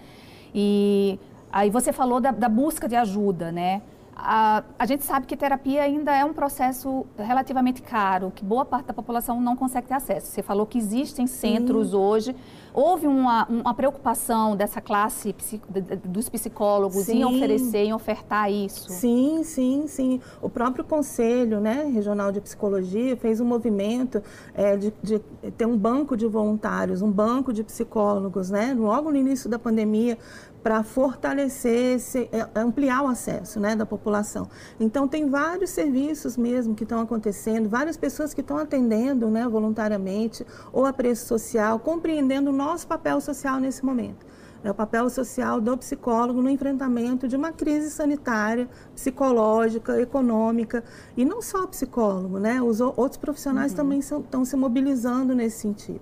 E 0.54 1.18
aí 1.52 1.70
você 1.70 1.92
falou 1.92 2.20
da, 2.20 2.30
da 2.30 2.48
busca 2.48 2.88
de 2.88 2.96
ajuda, 2.96 3.50
né? 3.50 3.82
A, 4.22 4.64
a, 4.78 4.86
gente 4.86 5.04
sabe 5.04 5.26
que 5.26 5.36
terapia 5.36 5.82
ainda 5.82 6.14
é 6.14 6.24
um 6.24 6.32
processo 6.32 7.06
relativamente 7.16 7.80
caro, 7.80 8.30
que 8.30 8.44
boa 8.44 8.64
parte 8.64 8.86
da 8.86 8.94
população 8.94 9.40
não 9.40 9.56
consegue 9.56 9.88
ter 9.88 9.94
acesso. 9.94 10.26
Você 10.26 10.42
falou 10.42 10.66
que 10.66 10.78
existem 10.78 11.26
centros 11.26 11.90
Sim. 11.90 11.96
hoje. 11.96 12.36
Houve 12.72 13.06
uma, 13.08 13.46
uma, 13.48 13.74
preocupação 13.74 14.54
dessa 14.54 14.80
classe 14.80 15.34
dos 16.04 16.28
psicólogos 16.28 17.06
sim. 17.06 17.20
em 17.20 17.24
oferecer, 17.24 17.78
em 17.78 17.92
ofertar 17.92 18.50
isso? 18.50 18.90
Sim, 18.90 19.42
sim, 19.42 19.86
sim. 19.88 20.20
O 20.40 20.48
próprio 20.48 20.84
Conselho 20.84 21.58
né, 21.58 21.90
Regional 21.92 22.30
de 22.30 22.40
Psicologia 22.40 23.16
fez 23.16 23.40
um 23.40 23.44
movimento 23.44 24.22
é, 24.54 24.76
de, 24.76 24.94
de 25.02 25.18
ter 25.56 25.66
um 25.66 25.76
banco 25.76 26.16
de 26.16 26.26
voluntários, 26.26 27.02
um 27.02 27.10
banco 27.10 27.52
de 27.52 27.64
psicólogos, 27.64 28.50
né, 28.50 28.72
logo 28.78 29.10
no 29.10 29.16
início 29.16 29.50
da 29.50 29.58
pandemia, 29.58 30.16
para 30.62 30.82
fortalecer, 30.82 31.96
esse, 31.96 32.28
é, 32.32 32.46
ampliar 32.54 33.02
o 33.02 33.08
acesso 33.08 33.58
né, 33.58 33.74
da 33.74 33.86
população. 33.86 34.48
Então, 34.78 35.08
tem 35.08 35.28
vários 35.28 35.70
serviços 35.70 36.36
mesmo 36.36 36.74
que 36.74 36.82
estão 36.82 37.00
acontecendo, 37.00 37.68
várias 37.68 37.96
pessoas 37.96 38.34
que 38.34 38.40
estão 38.40 38.58
atendendo 38.58 39.28
né, 39.28 39.46
voluntariamente 39.48 40.46
ou 40.72 40.84
a 40.84 40.92
preço 40.92 41.26
social, 41.26 41.78
compreendendo 41.78 42.50
o 42.50 42.52
nosso 42.52 42.86
papel 42.86 43.20
social 43.20 43.58
nesse 43.58 43.84
momento. 43.84 44.30
É 44.62 44.70
o 44.70 44.74
papel 44.74 45.08
social 45.08 45.58
do 45.58 45.76
psicólogo 45.78 46.42
no 46.42 46.50
enfrentamento 46.50 47.26
de 47.26 47.34
uma 47.34 47.50
crise 47.50 47.90
sanitária, 47.90 48.68
psicológica, 48.94 49.98
econômica. 49.98 50.84
E 51.16 51.24
não 51.24 51.40
só 51.40 51.64
o 51.64 51.68
psicólogo, 51.68 52.38
né? 52.38 52.60
Os 52.60 52.78
outros 52.78 53.16
profissionais 53.16 53.72
uhum. 53.72 53.76
também 53.76 53.98
estão 54.00 54.44
se 54.44 54.56
mobilizando 54.56 55.34
nesse 55.34 55.60
sentido. 55.60 56.00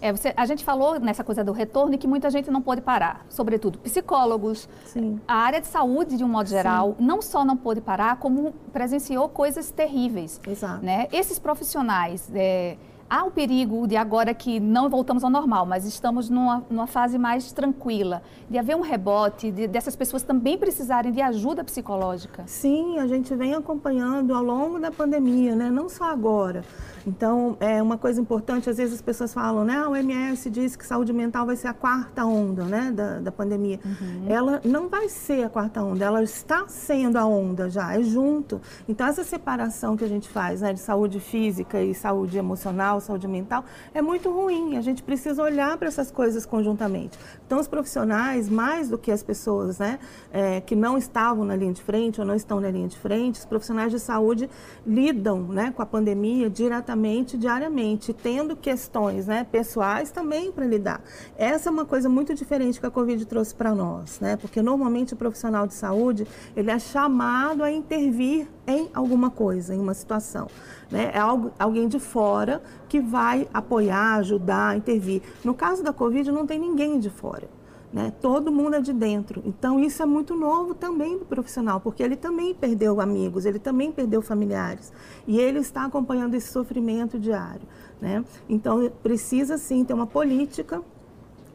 É, 0.00 0.12
você, 0.12 0.32
a 0.36 0.46
gente 0.46 0.64
falou 0.64 1.00
nessa 1.00 1.24
coisa 1.24 1.42
do 1.42 1.52
retorno 1.52 1.94
e 1.94 1.98
que 1.98 2.06
muita 2.06 2.30
gente 2.30 2.50
não 2.50 2.62
pôde 2.62 2.80
parar, 2.80 3.26
sobretudo 3.28 3.78
psicólogos, 3.78 4.68
Sim. 4.84 5.20
a 5.26 5.34
área 5.34 5.60
de 5.60 5.66
saúde 5.66 6.16
de 6.16 6.24
um 6.24 6.28
modo 6.28 6.48
geral, 6.48 6.94
Sim. 6.96 7.04
não 7.04 7.20
só 7.20 7.44
não 7.44 7.56
pôde 7.56 7.80
parar, 7.80 8.16
como 8.16 8.52
presenciou 8.72 9.28
coisas 9.28 9.70
terríveis. 9.70 10.40
Exato. 10.46 10.84
Né? 10.84 11.08
Esses 11.12 11.38
profissionais, 11.38 12.30
é, 12.32 12.76
há 13.08 13.24
o 13.24 13.30
perigo 13.30 13.86
de 13.86 13.96
agora 13.96 14.34
que 14.34 14.60
não 14.60 14.88
voltamos 14.88 15.24
ao 15.24 15.30
normal, 15.30 15.64
mas 15.64 15.84
estamos 15.86 16.28
numa, 16.28 16.64
numa 16.68 16.86
fase 16.86 17.18
mais 17.18 17.50
tranquila, 17.52 18.22
de 18.48 18.58
haver 18.58 18.76
um 18.76 18.80
rebote, 18.80 19.50
de, 19.50 19.66
dessas 19.66 19.96
pessoas 19.96 20.22
também 20.22 20.58
precisarem 20.58 21.10
de 21.10 21.20
ajuda 21.20 21.64
psicológica. 21.64 22.44
Sim, 22.46 22.98
a 22.98 23.06
gente 23.06 23.34
vem 23.34 23.54
acompanhando 23.54 24.34
ao 24.34 24.42
longo 24.42 24.78
da 24.78 24.90
pandemia, 24.90 25.56
né? 25.56 25.70
não 25.70 25.88
só 25.88 26.04
agora. 26.04 26.64
Então, 27.08 27.56
é 27.58 27.82
uma 27.82 27.96
coisa 27.96 28.20
importante, 28.20 28.68
às 28.68 28.76
vezes 28.76 28.96
as 28.96 29.00
pessoas 29.00 29.32
falam, 29.32 29.64
né? 29.64 29.78
A 29.78 29.88
OMS 29.88 30.50
diz 30.50 30.76
que 30.76 30.84
saúde 30.84 31.10
mental 31.10 31.46
vai 31.46 31.56
ser 31.56 31.68
a 31.68 31.72
quarta 31.72 32.26
onda, 32.26 32.64
né? 32.64 32.92
Da, 32.94 33.18
da 33.20 33.32
pandemia. 33.32 33.80
Uhum. 33.82 34.26
Ela 34.28 34.60
não 34.62 34.90
vai 34.90 35.08
ser 35.08 35.42
a 35.42 35.48
quarta 35.48 35.82
onda, 35.82 36.04
ela 36.04 36.22
está 36.22 36.68
sendo 36.68 37.16
a 37.16 37.24
onda 37.24 37.70
já, 37.70 37.98
é 37.98 38.02
junto. 38.02 38.60
Então, 38.86 39.06
essa 39.06 39.24
separação 39.24 39.96
que 39.96 40.04
a 40.04 40.08
gente 40.08 40.28
faz, 40.28 40.60
né? 40.60 40.74
De 40.74 40.80
saúde 40.80 41.18
física 41.18 41.82
e 41.82 41.94
saúde 41.94 42.36
emocional, 42.36 43.00
saúde 43.00 43.26
mental, 43.26 43.64
é 43.94 44.02
muito 44.02 44.30
ruim. 44.30 44.76
A 44.76 44.82
gente 44.82 45.02
precisa 45.02 45.42
olhar 45.42 45.78
para 45.78 45.88
essas 45.88 46.10
coisas 46.10 46.44
conjuntamente. 46.44 47.18
Então, 47.46 47.58
os 47.58 47.66
profissionais, 47.66 48.50
mais 48.50 48.90
do 48.90 48.98
que 48.98 49.10
as 49.10 49.22
pessoas 49.22 49.78
né, 49.78 49.98
é, 50.30 50.60
que 50.60 50.76
não 50.76 50.98
estavam 50.98 51.42
na 51.42 51.56
linha 51.56 51.72
de 51.72 51.82
frente 51.82 52.20
ou 52.20 52.26
não 52.26 52.34
estão 52.34 52.60
na 52.60 52.70
linha 52.70 52.86
de 52.86 52.98
frente, 52.98 53.38
os 53.38 53.46
profissionais 53.46 53.90
de 53.90 53.98
saúde 53.98 54.50
lidam 54.86 55.40
né, 55.40 55.72
com 55.74 55.80
a 55.80 55.86
pandemia 55.86 56.50
diretamente, 56.50 56.97
diariamente, 57.36 58.12
tendo 58.12 58.56
questões 58.56 59.26
né, 59.26 59.46
pessoais 59.50 60.10
também 60.10 60.50
para 60.52 60.66
lidar. 60.66 61.00
Essa 61.36 61.68
é 61.68 61.72
uma 61.72 61.84
coisa 61.84 62.08
muito 62.08 62.34
diferente 62.34 62.80
que 62.80 62.86
a 62.86 62.90
Covid 62.90 63.24
trouxe 63.26 63.54
para 63.54 63.74
nós, 63.74 64.20
né? 64.20 64.36
Porque 64.36 64.60
normalmente 64.60 65.14
o 65.14 65.16
profissional 65.16 65.66
de 65.66 65.74
saúde 65.74 66.26
ele 66.56 66.70
é 66.70 66.78
chamado 66.78 67.62
a 67.62 67.70
intervir 67.70 68.48
em 68.66 68.88
alguma 68.92 69.30
coisa, 69.30 69.74
em 69.74 69.78
uma 69.78 69.94
situação. 69.94 70.48
Né? 70.90 71.10
É 71.14 71.18
algo, 71.18 71.50
alguém 71.58 71.88
de 71.88 71.98
fora 71.98 72.62
que 72.88 73.00
vai 73.00 73.48
apoiar, 73.52 74.16
ajudar, 74.16 74.76
intervir. 74.76 75.22
No 75.44 75.54
caso 75.54 75.82
da 75.82 75.92
Covid, 75.92 76.30
não 76.30 76.46
tem 76.46 76.58
ninguém 76.58 76.98
de 76.98 77.10
fora. 77.10 77.57
Né? 77.92 78.12
Todo 78.20 78.52
mundo 78.52 78.76
é 78.76 78.80
de 78.80 78.92
dentro. 78.92 79.42
Então, 79.46 79.80
isso 79.80 80.02
é 80.02 80.06
muito 80.06 80.36
novo 80.36 80.74
também 80.74 81.16
para 81.16 81.24
o 81.24 81.26
profissional, 81.26 81.80
porque 81.80 82.02
ele 82.02 82.16
também 82.16 82.54
perdeu 82.54 83.00
amigos, 83.00 83.46
ele 83.46 83.58
também 83.58 83.90
perdeu 83.90 84.20
familiares. 84.20 84.92
E 85.26 85.38
ele 85.38 85.60
está 85.60 85.84
acompanhando 85.86 86.34
esse 86.34 86.52
sofrimento 86.52 87.18
diário. 87.18 87.66
Né? 88.00 88.24
Então, 88.48 88.90
precisa 89.02 89.56
sim 89.56 89.84
ter 89.84 89.94
uma 89.94 90.06
política 90.06 90.82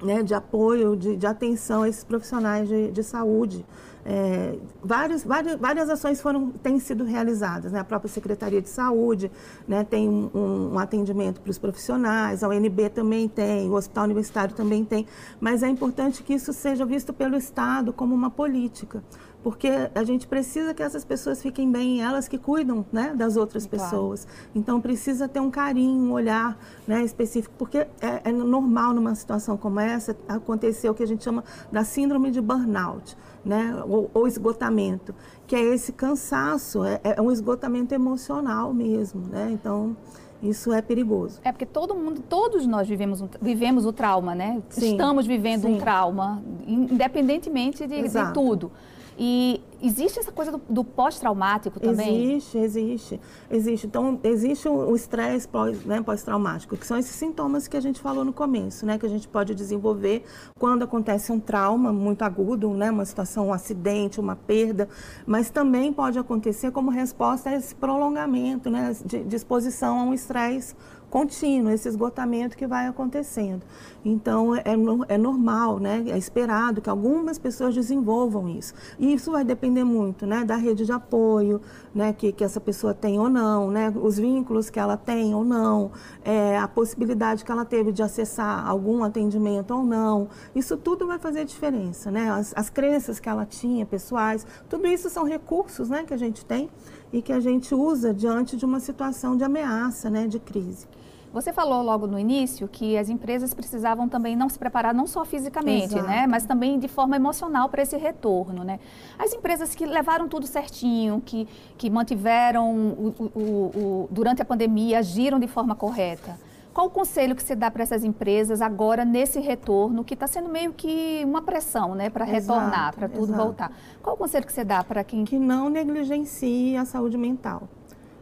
né, 0.04 0.22
de 0.22 0.34
apoio, 0.34 0.96
de, 0.96 1.16
de, 1.16 1.26
atenção 1.26 1.84
a 1.84 1.90
esses 1.90 2.04
profissionais 2.04 2.68
de, 2.68 2.92
de 2.92 3.04
saúde. 3.04 3.66
É, 4.06 4.58
várias, 4.84 5.24
várias, 5.24 5.56
várias 5.56 5.90
ações 5.90 6.20
foram, 6.22 6.52
têm 6.52 6.78
sido 6.80 7.06
realizadas. 7.06 7.72
Né? 7.72 7.80
A 7.80 7.84
própria 7.84 8.10
Secretaria 8.10 8.62
de 8.62 8.70
Saúde 8.70 9.32
né, 9.68 9.84
tem 9.84 10.10
um, 10.10 10.74
um 10.74 10.80
atendimento 10.80 11.40
para 11.40 11.50
os 11.50 11.58
profissionais, 11.58 12.44
a 12.44 12.50
UNB 12.50 12.90
também 12.90 13.30
tem, 13.30 13.70
o 13.70 13.74
Hospital 13.74 14.04
Universitário 14.04 14.54
também 14.54 14.84
tem, 14.84 15.08
mas 15.40 15.64
é 15.64 15.70
importante 15.70 16.22
que 16.22 16.34
isso 16.34 16.52
seja 16.52 16.86
visto 16.86 17.14
pelo 17.14 17.38
Estado 17.38 17.94
como 17.94 18.14
uma 18.14 18.30
política 18.30 19.02
porque 19.44 19.70
a 19.94 20.04
gente 20.06 20.26
precisa 20.26 20.74
que 20.74 20.82
essas 20.82 21.04
pessoas 21.04 21.42
fiquem 21.42 21.70
bem, 21.70 22.02
elas 22.02 22.30
que 22.30 22.38
cuidam 22.38 22.86
né, 22.92 23.14
das 23.14 23.36
outras 23.36 23.68
claro. 23.68 23.84
pessoas. 23.84 24.26
Então 24.56 24.80
precisa 24.80 25.28
ter 25.28 25.42
um 25.42 25.52
carinho, 25.52 26.02
um 26.02 26.12
olhar 26.14 26.58
né, 26.88 27.04
específico, 27.04 27.54
porque 27.58 27.80
é, 27.80 27.90
é, 28.24 28.32
normal 28.32 28.94
numa 28.94 29.14
situação 29.14 29.58
como 29.58 29.82
essa 29.82 30.16
acontecer 30.28 30.90
o 30.90 30.94
que 30.94 31.04
a 31.04 31.08
gente 31.08 31.24
chama 31.24 31.44
da 31.72 31.84
síndrome 31.84 32.32
de 32.32 32.40
burnout, 32.40 33.18
né, 33.44 33.84
ou, 33.86 34.10
ou 34.14 34.28
esgotamento, 34.28 35.14
que 35.46 35.56
é 35.56 35.62
esse 35.62 35.92
cansaço, 35.92 36.86
é, 36.86 37.02
é 37.04 37.22
um 37.22 37.32
esgotamento 37.32 37.94
emocional 37.94 38.74
mesmo, 38.74 39.28
né? 39.28 39.50
Então 39.52 39.96
isso 40.42 40.74
é 40.74 40.82
perigoso. 40.82 41.40
É 41.44 41.52
porque 41.52 41.66
todo 41.66 41.96
mundo, 41.96 42.22
todos 42.22 42.66
nós 42.66 42.88
vivemos, 42.88 43.22
um, 43.22 43.30
vivemos 43.42 43.86
o 43.86 43.94
trauma, 43.94 44.36
né? 44.36 44.62
Sim, 44.70 44.92
Estamos 44.92 45.26
vivendo 45.26 45.64
sim. 45.64 45.76
um 45.76 45.78
trauma, 45.78 46.44
independentemente 46.68 47.88
de, 47.88 48.08
de 48.08 48.34
tudo. 48.34 48.72
E 49.18 49.62
existe 49.82 50.20
essa 50.20 50.32
coisa 50.32 50.52
do, 50.52 50.62
do 50.70 50.84
pós-traumático 50.84 51.80
também? 51.80 52.36
Existe, 52.36 52.58
existe. 52.58 53.22
Existe. 53.50 53.88
Então, 53.88 54.20
existe 54.24 54.68
o 54.68 54.96
estresse 54.96 55.48
pós, 55.48 55.84
né, 55.86 56.02
pós-traumático, 56.02 56.76
que 56.78 56.86
são 56.86 56.98
esses 56.98 57.16
sintomas 57.16 57.68
que 57.68 57.78
a 57.78 57.82
gente 57.82 58.00
falou 58.00 58.26
no 58.26 58.34
começo, 58.34 58.86
né? 58.86 58.98
Que 58.98 59.06
a 59.06 59.10
gente 59.10 59.28
pode 59.28 59.54
desenvolver 59.54 60.24
quando 60.58 60.84
acontece 60.84 61.32
um 61.32 61.40
trauma 61.40 61.92
muito 61.92 62.24
agudo, 62.24 62.70
né? 62.72 62.90
Uma 62.90 63.06
situação, 63.06 63.48
um 63.48 63.54
acidente, 63.54 64.20
uma 64.20 64.36
perda. 64.36 64.88
Mas 65.26 65.50
também 65.50 65.94
pode 65.94 66.18
acontecer 66.18 66.72
como 66.72 66.90
resposta 66.90 67.50
a 67.50 67.56
esse 67.56 67.76
prolongamento, 67.76 68.70
né? 68.70 68.96
De, 69.06 69.24
de 69.24 69.36
exposição 69.36 70.00
a 70.00 70.04
um 70.04 70.14
estresse 70.14 70.76
contínuo, 71.14 71.72
esse 71.72 71.88
esgotamento 71.88 72.58
que 72.58 72.66
vai 72.66 72.88
acontecendo. 72.88 73.62
Então, 74.04 74.56
é, 74.56 74.64
é 75.10 75.16
normal, 75.16 75.78
né? 75.78 76.04
é 76.08 76.18
esperado 76.18 76.82
que 76.82 76.90
algumas 76.90 77.38
pessoas 77.38 77.76
desenvolvam 77.76 78.50
isso. 78.50 78.74
E 78.98 79.14
isso 79.14 79.32
vai 79.32 79.44
depender 79.44 79.84
muito 79.84 80.26
né? 80.26 80.44
da 80.44 80.56
rede 80.56 80.88
de 80.88 80.92
apoio 80.92 81.62
né? 81.94 82.14
que, 82.14 82.32
que 82.32 82.44
essa 82.44 82.60
pessoa 82.60 82.96
tem 82.96 83.20
ou 83.20 83.30
não, 83.30 83.70
né? 83.70 83.94
os 83.96 84.18
vínculos 84.18 84.72
que 84.72 84.80
ela 84.80 84.98
tem 84.98 85.36
ou 85.36 85.46
não, 85.46 85.92
é, 86.26 86.58
a 86.58 86.68
possibilidade 86.68 87.46
que 87.46 87.52
ela 87.52 87.64
teve 87.64 87.92
de 87.92 88.02
acessar 88.02 88.68
algum 88.68 89.04
atendimento 89.04 89.70
ou 89.72 89.84
não. 89.84 90.28
Isso 90.56 90.76
tudo 90.78 91.06
vai 91.06 91.20
fazer 91.20 91.46
diferença. 91.46 92.10
Né? 92.10 92.32
As, 92.32 92.54
as 92.56 92.72
crenças 92.72 93.20
que 93.20 93.30
ela 93.30 93.46
tinha, 93.46 93.86
pessoais, 93.86 94.48
tudo 94.68 94.88
isso 94.88 95.12
são 95.12 95.26
recursos 95.26 95.92
né? 95.92 96.06
que 96.06 96.14
a 96.16 96.18
gente 96.18 96.44
tem 96.44 96.72
e 97.14 97.22
que 97.22 97.32
a 97.32 97.40
gente 97.40 97.76
usa 97.76 98.12
diante 98.12 98.58
de 98.58 98.66
uma 98.66 98.80
situação 98.80 99.38
de 99.38 99.44
ameaça, 99.44 100.10
né? 100.10 100.26
de 100.26 100.40
crise. 100.40 100.88
Você 101.34 101.52
falou 101.52 101.82
logo 101.82 102.06
no 102.06 102.20
início 102.20 102.68
que 102.68 102.96
as 102.96 103.10
empresas 103.10 103.56
precisavam 103.56 104.08
também 104.08 104.36
não 104.36 104.48
se 104.48 104.60
preparar 104.60 104.94
não 104.94 105.08
só 105.08 105.26
fisicamente, 105.26 105.96
né, 106.00 106.28
mas 106.28 106.46
também 106.46 106.78
de 106.78 106.88
forma 106.88 107.16
emocional 107.16 107.70
para 107.70 107.82
esse 107.82 107.98
retorno, 107.98 108.64
né? 108.64 108.80
As 109.18 109.34
empresas 109.34 109.74
que 109.74 109.84
levaram 109.84 110.28
tudo 110.28 110.46
certinho, 110.46 111.20
que, 111.26 111.48
que 111.76 111.90
mantiveram 111.90 112.72
o, 112.72 113.16
o, 113.20 113.40
o, 113.40 114.08
durante 114.12 114.44
a 114.44 114.46
pandemia, 114.46 115.00
agiram 115.00 115.40
de 115.40 115.48
forma 115.48 115.74
correta. 115.76 116.38
Qual 116.72 116.88
o 116.88 116.90
conselho 116.90 117.36
que 117.36 117.42
você 117.42 117.56
dá 117.56 117.70
para 117.70 117.84
essas 117.84 118.04
empresas 118.04 118.62
agora 118.62 119.04
nesse 119.04 119.40
retorno, 119.40 120.04
que 120.04 120.14
está 120.14 120.28
sendo 120.28 120.50
meio 120.50 120.72
que 120.74 121.22
uma 121.24 121.42
pressão, 121.42 121.96
né, 121.96 122.10
para 122.10 122.26
retornar, 122.26 122.96
para 122.96 123.10
tudo 123.10 123.26
exato. 123.26 123.44
voltar? 123.44 123.72
Qual 124.02 124.16
o 124.16 124.18
conselho 124.18 124.46
que 124.46 124.54
você 124.54 124.64
dá 124.64 124.84
para 124.84 125.04
quem 125.04 125.26
que 125.26 125.40
não 125.40 125.68
negligencie 125.70 126.78
a 126.78 126.86
saúde 126.86 127.18
mental? 127.18 127.64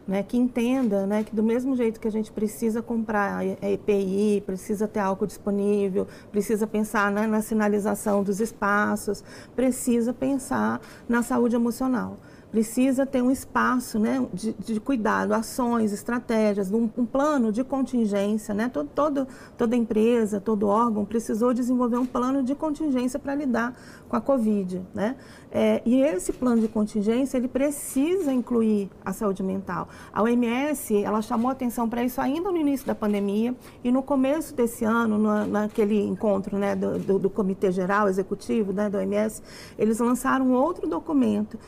Né, 0.06 0.22
que 0.22 0.36
entenda 0.36 1.06
né, 1.06 1.22
que 1.22 1.34
do 1.34 1.42
mesmo 1.42 1.76
jeito 1.76 2.00
que 2.00 2.08
a 2.08 2.10
gente 2.10 2.32
precisa 2.32 2.82
comprar 2.82 3.44
EPI, 3.44 4.42
precisa 4.44 4.88
ter 4.88 5.00
álcool 5.00 5.26
disponível, 5.26 6.06
precisa 6.30 6.66
pensar 6.66 7.10
né, 7.10 7.26
na 7.26 7.40
sinalização 7.40 8.22
dos 8.22 8.40
espaços, 8.40 9.22
precisa 9.54 10.12
pensar 10.12 10.80
na 11.08 11.22
saúde 11.22 11.54
emocional 11.54 12.16
precisa 12.52 13.06
ter 13.06 13.22
um 13.22 13.30
espaço 13.30 13.98
né, 13.98 14.24
de, 14.32 14.52
de 14.52 14.78
cuidado, 14.78 15.32
ações, 15.32 15.90
estratégias, 15.90 16.70
um, 16.70 16.88
um, 16.98 17.06
plano 17.06 17.50
de 17.50 17.64
contingência. 17.64 18.54
Né? 18.54 18.68
Todo, 18.68 18.90
todo, 18.94 19.28
toda 19.56 19.74
empresa, 19.74 20.38
todo 20.38 20.68
órgão 20.68 21.02
precisou 21.02 21.54
desenvolver 21.54 21.96
um 21.96 22.04
plano 22.04 22.42
de 22.42 22.54
contingência 22.54 23.18
para 23.18 23.34
lidar 23.34 23.74
com 24.06 24.16
a 24.16 24.20
Covid. 24.20 24.82
Né? 24.94 25.16
É, 25.50 25.80
e 25.86 26.02
esse 26.02 26.30
plano 26.32 26.60
de 26.60 26.68
contingência 26.68 27.38
ele 27.38 27.48
precisa 27.48 28.30
incluir 28.30 28.90
a 29.02 29.14
saúde 29.14 29.42
mental. 29.42 29.88
A 30.12 30.22
OMS 30.22 31.02
ela 31.02 31.22
chamou 31.22 31.50
atenção 31.50 31.88
para 31.88 32.04
isso 32.04 32.20
ainda 32.20 32.50
no 32.50 32.58
início 32.58 32.86
da 32.86 32.94
pandemia 32.94 33.54
e 33.82 33.90
no 33.90 34.02
começo 34.02 34.54
desse 34.54 34.84
ano, 34.84 35.16
na, 35.16 35.46
naquele 35.46 35.98
encontro 36.02 36.58
né, 36.58 36.76
do, 36.76 36.98
do, 36.98 37.18
do 37.18 37.30
Comitê 37.30 37.72
Geral 37.72 38.08
Executivo 38.08 38.74
né, 38.74 38.90
da 38.90 38.98
OMS, 38.98 39.42
eles 39.78 39.98
lançaram 39.98 40.52
outro 40.52 40.86
documento 40.86 41.58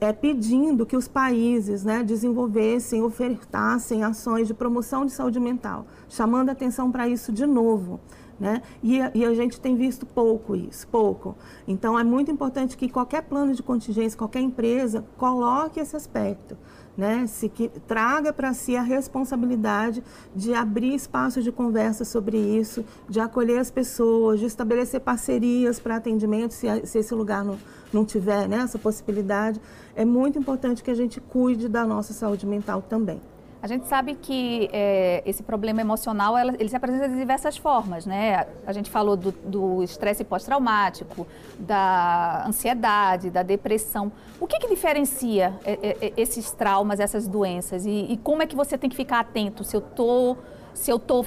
é, 0.00 0.12
pedindo 0.12 0.86
que 0.86 0.96
os 0.96 1.08
países 1.08 1.84
né, 1.84 2.02
desenvolvessem, 2.02 3.02
ofertassem 3.02 4.04
ações 4.04 4.46
de 4.46 4.54
promoção 4.54 5.04
de 5.04 5.12
saúde 5.12 5.40
mental, 5.40 5.86
chamando 6.08 6.50
atenção 6.50 6.90
para 6.90 7.08
isso 7.08 7.32
de 7.32 7.46
novo. 7.46 8.00
Né? 8.38 8.60
E, 8.82 8.98
e, 9.14 9.24
a, 9.24 9.34
gente 9.34 9.58
tem 9.58 9.76
visto 9.76 10.04
pouco 10.04 10.54
isso, 10.54 10.86
pouco. 10.88 11.34
Então 11.66 11.98
é 11.98 12.04
muito 12.04 12.30
importante 12.30 12.76
que 12.76 12.86
qualquer 12.86 13.22
plano 13.22 13.54
de 13.54 13.62
contingência, 13.62 14.18
qualquer 14.18 14.40
empresa, 14.40 15.06
coloque 15.16 15.80
esse 15.80 15.96
aspecto 15.96 16.56
né, 16.96 17.26
se 17.26 17.48
que, 17.48 17.68
traga 17.86 18.32
para 18.32 18.54
si 18.54 18.76
a 18.76 18.82
responsabilidade 18.82 20.02
de 20.34 20.54
abrir 20.54 20.94
espaços 20.94 21.44
de 21.44 21.52
conversa 21.52 22.04
sobre 22.04 22.38
isso, 22.38 22.84
de 23.08 23.20
acolher 23.20 23.58
as 23.58 23.70
pessoas, 23.70 24.40
de 24.40 24.46
estabelecer 24.46 25.00
parcerias 25.00 25.78
para 25.78 25.96
atendimento, 25.96 26.54
se, 26.54 26.66
se, 26.86 26.98
esse 26.98 27.14
lugar 27.14 27.44
não, 27.44 27.58
não 27.92 28.04
tiver 28.04 28.48
né, 28.48 28.58
essa 28.58 28.78
possibilidade. 28.78 29.60
É 29.94 30.04
muito 30.04 30.38
importante 30.38 30.82
que 30.82 30.90
a 30.90 30.94
gente 30.94 31.20
cuide 31.20 31.68
da 31.68 31.84
nossa 31.84 32.12
saúde 32.12 32.46
mental 32.46 32.82
também. 32.82 33.20
A 33.62 33.66
gente 33.66 33.86
sabe 33.86 34.14
que 34.14 34.68
é, 34.72 35.22
esse 35.24 35.42
problema 35.42 35.80
emocional 35.80 36.36
ela, 36.36 36.54
ele 36.58 36.68
se 36.68 36.76
apresenta 36.76 37.08
de 37.08 37.16
diversas 37.16 37.56
formas, 37.56 38.04
né? 38.04 38.46
A 38.66 38.72
gente 38.72 38.90
falou 38.90 39.16
do 39.16 39.82
estresse 39.82 40.24
pós-traumático, 40.24 41.26
da 41.58 42.44
ansiedade, 42.46 43.30
da 43.30 43.42
depressão. 43.42 44.12
O 44.38 44.46
que, 44.46 44.58
que 44.58 44.68
diferencia 44.68 45.58
é, 45.64 45.96
é, 46.00 46.12
esses 46.16 46.52
traumas, 46.52 47.00
essas 47.00 47.26
doenças? 47.26 47.86
E, 47.86 48.12
e, 48.12 48.16
como 48.18 48.42
é 48.42 48.46
que 48.46 48.54
você 48.54 48.76
tem 48.76 48.90
que 48.90 48.96
ficar 48.96 49.20
atento 49.20 49.64
se 49.64 49.76
eu 49.76 49.80
tô, 49.80 50.36
se 50.74 50.90
eu 50.90 50.98
tô 50.98 51.24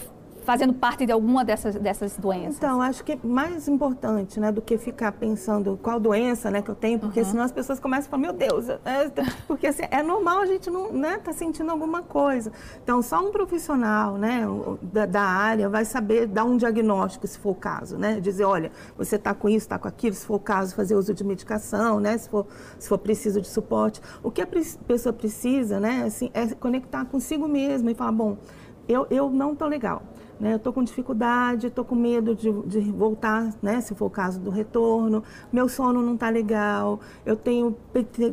fazendo 0.49 0.73
parte 0.73 1.05
de 1.05 1.11
alguma 1.11 1.45
dessas, 1.45 1.75
dessas 1.75 2.17
doenças? 2.17 2.57
Então, 2.57 2.81
acho 2.81 3.03
que 3.03 3.19
mais 3.23 3.67
importante 3.67 4.39
né, 4.39 4.51
do 4.51 4.63
que 4.63 4.79
ficar 4.79 5.11
pensando 5.11 5.77
qual 5.79 5.99
doença 5.99 6.49
né, 6.49 6.59
que 6.59 6.69
eu 6.69 6.75
tenho, 6.75 6.97
porque 6.97 7.19
uhum. 7.19 7.25
senão 7.27 7.43
as 7.43 7.51
pessoas 7.51 7.79
começam 7.79 8.07
a 8.07 8.09
falar, 8.09 8.21
meu 8.21 8.33
Deus, 8.33 8.67
é, 8.67 9.11
porque 9.45 9.67
assim, 9.67 9.83
é 9.91 10.01
normal 10.01 10.39
a 10.39 10.47
gente 10.47 10.67
não 10.71 10.91
né, 10.91 11.19
tá 11.19 11.31
sentindo 11.31 11.69
alguma 11.69 12.01
coisa. 12.01 12.51
Então, 12.83 12.99
só 12.99 13.19
um 13.19 13.31
profissional 13.31 14.17
né, 14.17 14.41
da, 14.81 15.05
da, 15.05 15.21
área 15.21 15.69
vai 15.69 15.85
saber 15.85 16.25
dar 16.25 16.45
um 16.45 16.57
diagnóstico, 16.57 17.27
se 17.27 17.37
for 17.37 17.51
o 17.51 17.55
caso, 17.55 17.95
né? 17.95 18.19
Dizer, 18.19 18.45
olha, 18.45 18.71
você 18.97 19.17
está 19.17 19.35
com 19.35 19.47
isso, 19.47 19.67
está 19.67 19.77
com 19.77 19.87
aquilo, 19.87 20.15
se 20.15 20.25
for 20.25 20.37
o 20.37 20.39
caso, 20.39 20.73
fazer 20.73 20.95
uso 20.95 21.13
de 21.13 21.23
medicação, 21.23 21.99
né? 21.99 22.17
Se 22.17 22.27
for, 22.27 22.47
se 22.79 22.89
for 22.89 22.97
preciso 22.97 23.39
de 23.39 23.47
suporte. 23.47 24.01
O 24.23 24.31
que 24.31 24.41
a 24.41 24.47
pessoa 24.87 25.13
precisa, 25.13 25.79
né, 25.79 26.05
assim, 26.07 26.31
é 26.33 26.47
conectar 26.55 27.05
consigo 27.05 27.47
mesma 27.47 27.91
e 27.91 27.93
falar, 27.93 28.13
bom, 28.13 28.35
eu, 28.87 29.05
eu 29.11 29.29
não 29.29 29.53
estou 29.53 29.67
legal 29.67 30.01
né? 30.39 30.53
Eu 30.53 30.57
estou 30.57 30.71
com 30.71 30.83
dificuldade, 30.83 31.67
estou 31.67 31.83
com 31.83 31.95
medo 31.95 32.33
de, 32.33 32.51
de, 32.63 32.79
voltar, 32.91 33.53
né? 33.61 33.81
Se 33.81 33.93
for 33.93 34.05
o 34.05 34.09
caso 34.09 34.39
do 34.39 34.49
retorno, 34.49 35.23
meu 35.51 35.67
sono 35.67 36.01
não 36.01 36.13
está 36.13 36.29
legal, 36.29 36.99
eu 37.25 37.35
tenho 37.35 37.75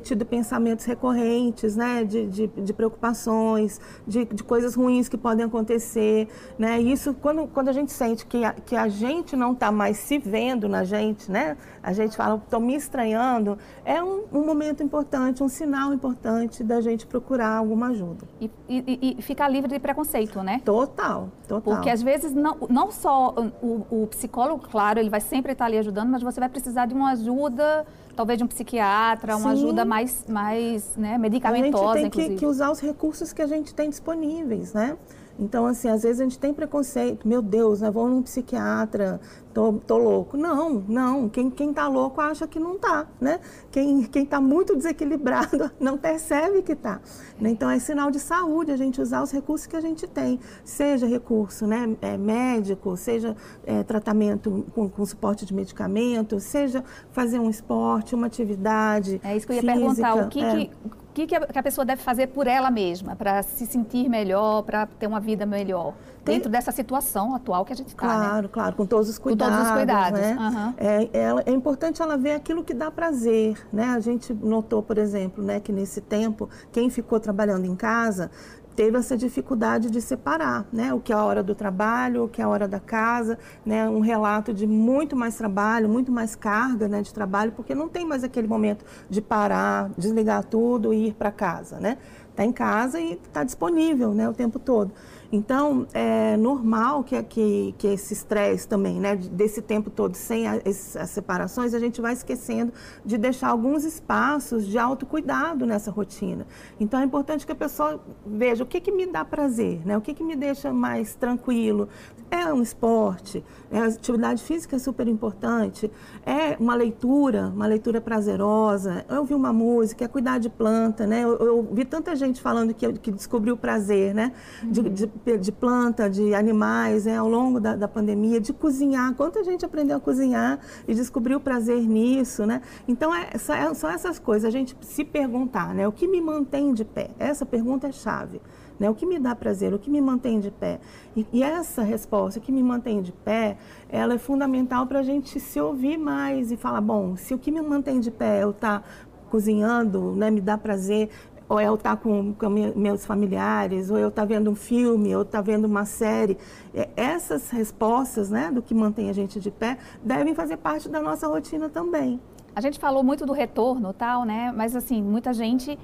tido 0.02 0.24
pensamentos 0.24 0.84
recorrentes, 0.84 1.74
né? 1.74 2.04
De, 2.04 2.26
de, 2.26 2.46
de 2.46 2.72
preocupações, 2.72 3.80
de, 4.06 4.24
de, 4.24 4.44
coisas 4.44 4.74
ruins 4.74 5.08
que 5.08 5.16
podem 5.16 5.44
acontecer, 5.44 6.28
né? 6.58 6.80
E 6.80 6.92
isso, 6.92 7.12
quando, 7.14 7.46
quando 7.48 7.68
a 7.68 7.72
gente 7.72 7.92
sente 7.92 8.24
que 8.24 8.44
a, 8.44 8.52
que 8.52 8.76
a 8.76 8.88
gente 8.88 9.34
não 9.34 9.52
está 9.52 9.72
mais 9.72 9.96
se 9.96 10.18
vendo 10.18 10.68
na 10.68 10.84
gente, 10.84 11.30
né? 11.30 11.56
A 11.82 11.92
gente 11.92 12.16
fala, 12.16 12.36
estou 12.36 12.60
me 12.60 12.74
estranhando, 12.74 13.58
é 13.84 14.02
um, 14.02 14.24
um, 14.32 14.44
momento 14.44 14.82
importante, 14.82 15.42
um 15.42 15.48
sinal 15.48 15.92
importante 15.92 16.62
da 16.62 16.80
gente 16.80 17.06
procurar 17.06 17.56
alguma 17.56 17.88
ajuda. 17.88 18.26
E, 18.40 18.50
e, 18.68 19.16
e 19.18 19.22
ficar 19.22 19.48
livre 19.48 19.70
de 19.70 19.78
preconceito, 19.78 20.42
né? 20.42 20.60
Total, 20.64 21.28
total. 21.48 21.74
Porque 21.74 21.95
às 21.96 22.02
vezes 22.02 22.34
não, 22.34 22.56
não 22.68 22.92
só 22.92 23.34
o, 23.62 24.02
o, 24.02 24.06
psicólogo, 24.06 24.68
claro, 24.70 25.00
ele 25.00 25.08
vai 25.08 25.20
sempre 25.20 25.52
estar 25.52 25.64
ali 25.64 25.78
ajudando, 25.78 26.10
mas 26.10 26.22
você 26.22 26.38
vai 26.38 26.48
precisar 26.48 26.84
de 26.84 26.94
uma 26.94 27.12
ajuda, 27.12 27.86
talvez 28.14 28.36
de 28.36 28.44
um 28.44 28.46
psiquiatra, 28.46 29.34
uma 29.36 29.54
Sim. 29.54 29.64
ajuda 29.64 29.84
mais, 29.84 30.26
mais 30.28 30.94
né, 30.96 31.16
medicamentosa, 31.16 31.98
A 31.98 32.02
gente 32.02 32.12
tem 32.12 32.28
que, 32.30 32.36
que, 32.36 32.46
usar 32.46 32.70
os 32.70 32.80
recursos 32.80 33.32
que 33.32 33.40
a 33.40 33.46
gente 33.46 33.74
tem 33.74 33.88
disponíveis, 33.88 34.74
né? 34.74 34.96
Então, 35.38 35.66
assim, 35.66 35.88
às 35.88 36.02
vezes 36.02 36.20
a 36.20 36.24
gente 36.24 36.38
tem 36.38 36.52
preconceito. 36.52 37.26
Meu 37.26 37.42
Deus, 37.42 37.80
né, 37.80 37.90
vou 37.90 38.08
num 38.08 38.22
psiquiatra, 38.22 39.20
tô, 39.52 39.74
tô 39.74 39.98
louco. 39.98 40.36
Não, 40.36 40.84
não. 40.88 41.28
Quem, 41.28 41.50
quem 41.50 41.72
tá 41.72 41.86
louco 41.88 42.20
acha 42.20 42.46
que 42.46 42.58
não 42.58 42.78
tá, 42.78 43.06
né? 43.20 43.40
Quem, 43.70 44.02
quem 44.04 44.24
tá 44.24 44.40
muito 44.40 44.74
desequilibrado 44.74 45.70
não 45.80 45.98
percebe 45.98 46.62
que 46.62 46.74
tá. 46.74 47.00
Né? 47.40 47.50
Então, 47.50 47.68
é 47.68 47.78
sinal 47.78 48.10
de 48.10 48.18
saúde 48.18 48.72
a 48.72 48.76
gente 48.76 49.00
usar 49.00 49.22
os 49.22 49.30
recursos 49.30 49.66
que 49.66 49.76
a 49.76 49.80
gente 49.80 50.06
tem. 50.06 50.40
Seja 50.64 51.06
recurso 51.06 51.66
né, 51.66 51.96
é, 52.00 52.16
médico, 52.16 52.96
seja 52.96 53.36
é, 53.64 53.82
tratamento 53.82 54.64
com, 54.74 54.88
com, 54.88 55.06
suporte 55.06 55.44
de 55.44 55.54
medicamento, 55.54 56.40
seja 56.40 56.82
fazer 57.12 57.38
um 57.38 57.48
esporte, 57.50 58.14
uma 58.14 58.26
atividade 58.26 59.20
É 59.22 59.36
isso 59.36 59.46
que 59.46 59.52
eu 59.52 59.56
ia 59.56 59.62
física, 59.62 59.80
perguntar. 59.80 60.14
O 60.14 60.28
que, 60.28 60.40
é. 60.40 60.66
que 60.66 60.70
que, 61.16 61.26
que 61.26 61.58
a 61.58 61.62
pessoa 61.62 61.84
deve 61.84 62.02
fazer 62.02 62.26
por 62.26 62.46
ela 62.46 62.70
mesma 62.70 63.16
para 63.16 63.42
se 63.42 63.64
sentir 63.64 64.06
melhor, 64.08 64.62
para 64.62 64.86
ter 64.86 65.06
uma 65.06 65.18
vida 65.18 65.46
melhor? 65.46 65.94
Tem... 66.22 66.34
Dentro 66.34 66.50
dessa 66.50 66.70
situação 66.72 67.34
atual 67.34 67.64
que 67.64 67.72
a 67.72 67.76
gente 67.76 67.88
está. 67.88 68.06
Né? 68.06 68.12
Claro, 68.14 68.42
né? 68.42 68.48
claro, 68.52 68.76
com 68.76 68.84
todos 68.84 69.08
os 69.08 69.18
cuidados. 69.18 69.56
Com 69.56 69.62
todos 69.62 69.70
os 69.70 69.76
cuidados. 69.78 70.20
Né? 70.20 70.36
Uhum. 70.38 70.74
É, 70.76 71.08
é, 71.12 71.44
é, 71.46 71.50
importante 71.52 72.02
ela 72.02 72.18
ver 72.18 72.32
aquilo 72.32 72.62
que 72.62 72.74
dá 72.74 72.90
prazer. 72.90 73.56
Né? 73.72 73.84
A 73.84 74.00
gente 74.00 74.34
notou, 74.34 74.82
por 74.82 74.98
exemplo, 74.98 75.42
né, 75.42 75.58
que 75.58 75.72
nesse 75.72 76.00
tempo, 76.00 76.50
quem 76.70 76.90
ficou 76.90 77.18
trabalhando 77.18 77.64
em 77.64 77.74
casa 77.74 78.30
teve 78.76 78.98
essa 78.98 79.16
dificuldade 79.16 79.90
de 79.90 80.02
separar, 80.02 80.66
né? 80.70 80.92
O 80.92 81.00
que 81.00 81.12
é 81.12 81.16
a 81.16 81.24
hora 81.24 81.42
do 81.42 81.54
trabalho, 81.54 82.24
o 82.24 82.28
que 82.28 82.42
é 82.42 82.44
a 82.44 82.48
hora 82.48 82.68
da 82.68 82.78
casa, 82.78 83.38
né? 83.64 83.88
Um 83.88 84.00
relato 84.00 84.52
de 84.52 84.66
muito 84.66 85.16
mais 85.16 85.34
trabalho, 85.34 85.88
muito 85.88 86.12
mais 86.12 86.36
carga, 86.36 86.86
né, 86.86 87.00
de 87.00 87.12
trabalho, 87.12 87.52
porque 87.52 87.74
não 87.74 87.88
tem 87.88 88.04
mais 88.04 88.22
aquele 88.22 88.46
momento 88.46 88.84
de 89.08 89.22
parar, 89.22 89.90
desligar 89.96 90.44
tudo 90.44 90.92
e 90.92 91.08
ir 91.08 91.14
para 91.14 91.32
casa, 91.32 91.80
né? 91.80 91.96
Está 92.36 92.44
em 92.44 92.52
casa 92.52 93.00
e 93.00 93.14
está 93.14 93.42
disponível, 93.42 94.12
né, 94.12 94.28
o 94.28 94.34
tempo 94.34 94.58
todo. 94.58 94.92
Então, 95.32 95.86
é 95.94 96.36
normal 96.36 97.02
que, 97.02 97.20
que, 97.22 97.74
que 97.78 97.86
esse 97.86 98.12
estresse 98.12 98.68
também, 98.68 99.00
né, 99.00 99.16
desse 99.16 99.62
tempo 99.62 99.88
todo 99.88 100.14
sem 100.14 100.46
a, 100.46 100.60
as 100.66 101.08
separações, 101.08 101.72
a 101.72 101.78
gente 101.78 101.98
vai 101.98 102.12
esquecendo 102.12 102.74
de 103.02 103.16
deixar 103.16 103.48
alguns 103.48 103.84
espaços 103.84 104.66
de 104.66 104.76
autocuidado 104.78 105.64
nessa 105.64 105.90
rotina. 105.90 106.46
Então, 106.78 107.00
é 107.00 107.04
importante 107.04 107.46
que 107.46 107.52
a 107.52 107.56
pessoa 107.56 107.98
veja 108.26 108.62
o 108.62 108.66
que, 108.66 108.82
que 108.82 108.92
me 108.92 109.06
dá 109.06 109.24
prazer, 109.24 109.80
né, 109.86 109.96
o 109.96 110.02
que, 110.02 110.12
que 110.12 110.22
me 110.22 110.36
deixa 110.36 110.70
mais 110.74 111.14
tranquilo. 111.14 111.88
É 112.30 112.52
um 112.52 112.60
esporte, 112.60 113.42
é, 113.70 113.78
a 113.78 113.86
atividade 113.86 114.42
física 114.42 114.76
é 114.76 114.78
super 114.78 115.08
importante, 115.08 115.90
é 116.24 116.56
uma 116.60 116.74
leitura, 116.74 117.48
uma 117.54 117.66
leitura 117.66 118.00
prazerosa, 118.00 119.04
é 119.08 119.18
ouvir 119.18 119.34
uma 119.34 119.52
música, 119.52 120.04
é 120.04 120.08
cuidar 120.08 120.38
de 120.38 120.48
planta, 120.48 121.06
né? 121.06 121.22
Eu, 121.22 121.36
eu 121.38 121.68
vi 121.72 121.84
tanta 121.84 122.14
gente 122.14 122.40
falando 122.40 122.74
que, 122.74 122.92
que 122.94 123.10
descobriu 123.10 123.56
prazer, 123.56 124.14
né? 124.14 124.32
De, 124.62 124.80
uhum. 124.80 124.92
de 124.92 125.46
de 125.46 125.52
planta, 125.52 126.08
de 126.10 126.34
animais, 126.34 127.04
né, 127.04 127.16
ao 127.16 127.28
longo 127.28 127.60
da, 127.60 127.76
da, 127.76 127.88
pandemia, 127.88 128.40
de 128.40 128.52
cozinhar. 128.52 129.14
Quanta 129.14 129.42
gente 129.44 129.64
aprendeu 129.64 129.96
a 129.96 130.00
cozinhar 130.00 130.58
e 130.86 130.94
descobriu 130.94 131.40
prazer 131.40 131.80
nisso, 131.86 132.44
né? 132.44 132.60
Então, 132.86 133.14
é, 133.14 133.30
é, 133.32 133.74
são 133.74 133.90
essas 133.90 134.18
coisas, 134.18 134.44
a 134.44 134.50
gente 134.50 134.76
se 134.80 135.04
perguntar, 135.04 135.74
né? 135.74 135.86
O 135.86 135.92
que 135.92 136.06
me 136.06 136.20
mantém 136.20 136.72
de 136.74 136.84
pé? 136.84 137.10
Essa 137.18 137.46
pergunta 137.46 137.86
é 137.86 137.92
chave. 137.92 138.40
Né? 138.78 138.90
O 138.90 138.94
que 138.94 139.06
me 139.06 139.18
dá 139.18 139.34
prazer, 139.34 139.72
o 139.72 139.78
que 139.78 139.90
me 139.90 140.00
mantém 140.00 140.40
de 140.40 140.50
pé? 140.50 140.80
E, 141.16 141.26
e 141.32 141.42
essa 141.42 141.82
resposta, 141.82 142.38
o 142.38 142.42
que 142.42 142.52
me 142.52 142.62
mantém 142.62 143.00
de 143.00 143.12
pé, 143.12 143.56
ela 143.88 144.14
é 144.14 144.18
fundamental 144.18 144.86
para 144.86 145.00
a 145.00 145.02
gente 145.02 145.40
se 145.40 145.60
ouvir 145.60 145.96
mais 145.96 146.52
e 146.52 146.56
falar, 146.56 146.80
bom, 146.80 147.16
se 147.16 147.34
o 147.34 147.38
que 147.38 147.50
me 147.50 147.62
mantém 147.62 148.00
de 148.00 148.10
pé 148.10 148.38
é 148.38 148.42
eu 148.44 148.50
estar 148.50 148.80
tá 148.80 148.84
cozinhando, 149.30 150.12
né, 150.12 150.30
me 150.30 150.40
dá 150.40 150.56
prazer, 150.56 151.10
ou 151.48 151.60
eu 151.60 151.74
estar 151.74 151.96
tá 151.96 152.02
com, 152.02 152.34
com, 152.34 152.48
meus 152.48 153.06
familiares, 153.06 153.90
ou 153.90 153.98
eu 153.98 154.08
estar 154.08 154.22
tá 154.22 154.26
vendo 154.26 154.50
um 154.50 154.54
filme, 154.54 155.14
ou 155.14 155.22
estar 155.22 155.38
tá 155.38 155.42
vendo 155.42 155.64
uma 155.64 155.84
série. 155.84 156.36
É, 156.74 156.88
essas 156.96 157.50
respostas, 157.50 158.30
né, 158.30 158.50
do 158.52 158.60
que 158.60 158.74
mantém 158.74 159.08
a 159.08 159.12
gente 159.12 159.38
de 159.38 159.50
pé, 159.50 159.78
devem 160.02 160.34
fazer 160.34 160.56
parte 160.56 160.88
da 160.88 161.00
nossa 161.00 161.26
rotina 161.26 161.68
também. 161.68 162.20
A 162.54 162.60
gente 162.60 162.78
falou 162.78 163.02
muito 163.02 163.26
do 163.26 163.32
retorno, 163.32 163.92
tal, 163.92 164.24
né? 164.24 164.50
Mas 164.56 164.74
assim, 164.74 165.02
muita 165.02 165.32
gente, 165.34 165.78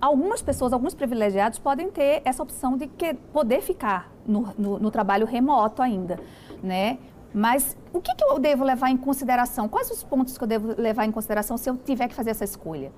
algumas 0.00 0.42
pessoas, 0.42 0.72
alguns 0.72 0.94
privilegiados 0.94 1.58
podem 1.58 1.90
ter 1.90 2.22
essa 2.24 2.42
opção 2.42 2.76
de 2.76 2.86
que, 2.86 3.14
poder 3.14 3.60
ficar 3.60 4.12
no, 4.26 4.52
no, 4.58 4.78
no 4.78 4.90
trabalho 4.90 5.26
remoto 5.26 5.82
ainda, 5.82 6.18
né? 6.62 6.98
Mas 7.34 7.76
o 7.92 8.00
que, 8.00 8.14
que 8.14 8.22
eu 8.22 8.38
devo 8.38 8.62
levar 8.62 8.90
em 8.90 8.96
consideração? 8.96 9.68
Quais 9.68 9.90
os 9.90 10.04
pontos 10.04 10.38
que 10.38 10.44
eu 10.44 10.48
devo 10.48 10.80
levar 10.80 11.04
em 11.04 11.10
consideração 11.10 11.56
se 11.56 11.68
eu 11.68 11.76
tiver 11.76 12.06
que 12.06 12.14
fazer 12.14 12.30
essa 12.30 12.44
escolha? 12.44 12.92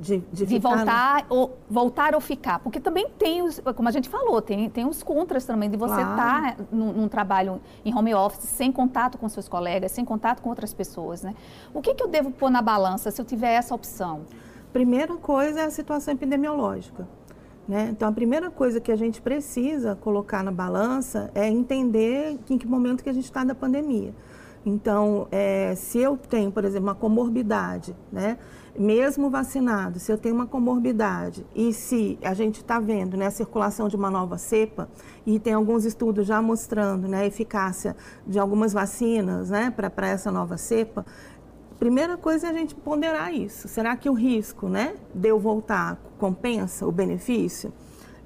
De, 0.00 0.18
de, 0.32 0.44
de 0.44 0.58
voltar, 0.58 1.24
ou, 1.28 1.56
voltar 1.70 2.14
ou 2.14 2.20
ficar. 2.20 2.58
Porque 2.58 2.80
também 2.80 3.08
tem, 3.10 3.42
os, 3.42 3.60
como 3.76 3.88
a 3.88 3.92
gente 3.92 4.08
falou, 4.08 4.42
tem, 4.42 4.68
tem 4.68 4.86
os 4.86 5.02
contras 5.02 5.44
também 5.44 5.70
de 5.70 5.76
você 5.76 6.00
estar 6.00 6.14
claro. 6.14 6.56
tá 6.56 6.64
num, 6.72 6.92
num, 6.92 7.08
trabalho 7.08 7.60
em 7.84 7.94
home 7.94 8.12
office, 8.12 8.48
sem 8.48 8.72
contato 8.72 9.18
com 9.18 9.28
seus 9.28 9.48
colegas, 9.48 9.92
sem 9.92 10.04
contato 10.04 10.42
com 10.42 10.48
outras 10.48 10.74
pessoas. 10.74 11.22
Né? 11.22 11.34
O 11.72 11.80
que, 11.80 11.94
que 11.94 12.02
eu 12.02 12.08
devo 12.08 12.32
pôr 12.32 12.50
na 12.50 12.60
balança 12.60 13.10
se 13.10 13.20
eu 13.20 13.24
tiver 13.24 13.52
essa 13.52 13.72
opção? 13.72 14.22
Primeira 14.74 15.14
coisa 15.14 15.60
é 15.60 15.64
a 15.66 15.70
situação 15.70 16.12
epidemiológica. 16.12 17.06
Né? 17.68 17.90
Então, 17.92 18.08
a 18.08 18.12
primeira 18.12 18.50
coisa 18.50 18.80
que 18.80 18.90
a 18.90 18.96
gente 18.96 19.22
precisa 19.22 19.94
colocar 19.94 20.42
na 20.42 20.50
balança 20.50 21.30
é 21.32 21.48
entender 21.48 22.36
em 22.50 22.58
que 22.58 22.66
momento 22.66 23.04
que 23.04 23.08
a 23.08 23.12
gente 23.12 23.22
está 23.22 23.44
da 23.44 23.54
pandemia. 23.54 24.12
Então, 24.66 25.28
é, 25.30 25.76
se 25.76 25.98
eu 25.98 26.16
tenho, 26.16 26.50
por 26.50 26.64
exemplo, 26.64 26.88
uma 26.88 26.94
comorbidade, 26.96 27.94
né? 28.10 28.36
mesmo 28.76 29.30
vacinado, 29.30 30.00
se 30.00 30.10
eu 30.10 30.18
tenho 30.18 30.34
uma 30.34 30.46
comorbidade 30.46 31.46
e 31.54 31.72
se 31.72 32.18
a 32.22 32.34
gente 32.34 32.56
está 32.56 32.80
vendo 32.80 33.16
né, 33.16 33.26
a 33.26 33.30
circulação 33.30 33.88
de 33.88 33.94
uma 33.94 34.10
nova 34.10 34.36
cepa, 34.36 34.88
e 35.24 35.38
tem 35.38 35.52
alguns 35.52 35.84
estudos 35.84 36.26
já 36.26 36.42
mostrando 36.42 37.06
né, 37.06 37.20
a 37.20 37.26
eficácia 37.26 37.96
de 38.26 38.38
algumas 38.38 38.72
vacinas 38.72 39.50
né, 39.50 39.70
para 39.70 40.08
essa 40.08 40.30
nova 40.30 40.56
cepa, 40.56 41.06
primeira 41.78 42.16
coisa 42.16 42.46
é 42.46 42.50
a 42.50 42.52
gente 42.52 42.74
ponderar 42.74 43.34
isso. 43.34 43.68
Será 43.68 43.96
que 43.96 44.08
o 44.08 44.14
risco 44.14 44.68
né, 44.68 44.94
de 45.14 45.28
eu 45.28 45.38
voltar 45.38 45.98
compensa 46.18 46.86
o 46.86 46.92
benefício? 46.92 47.72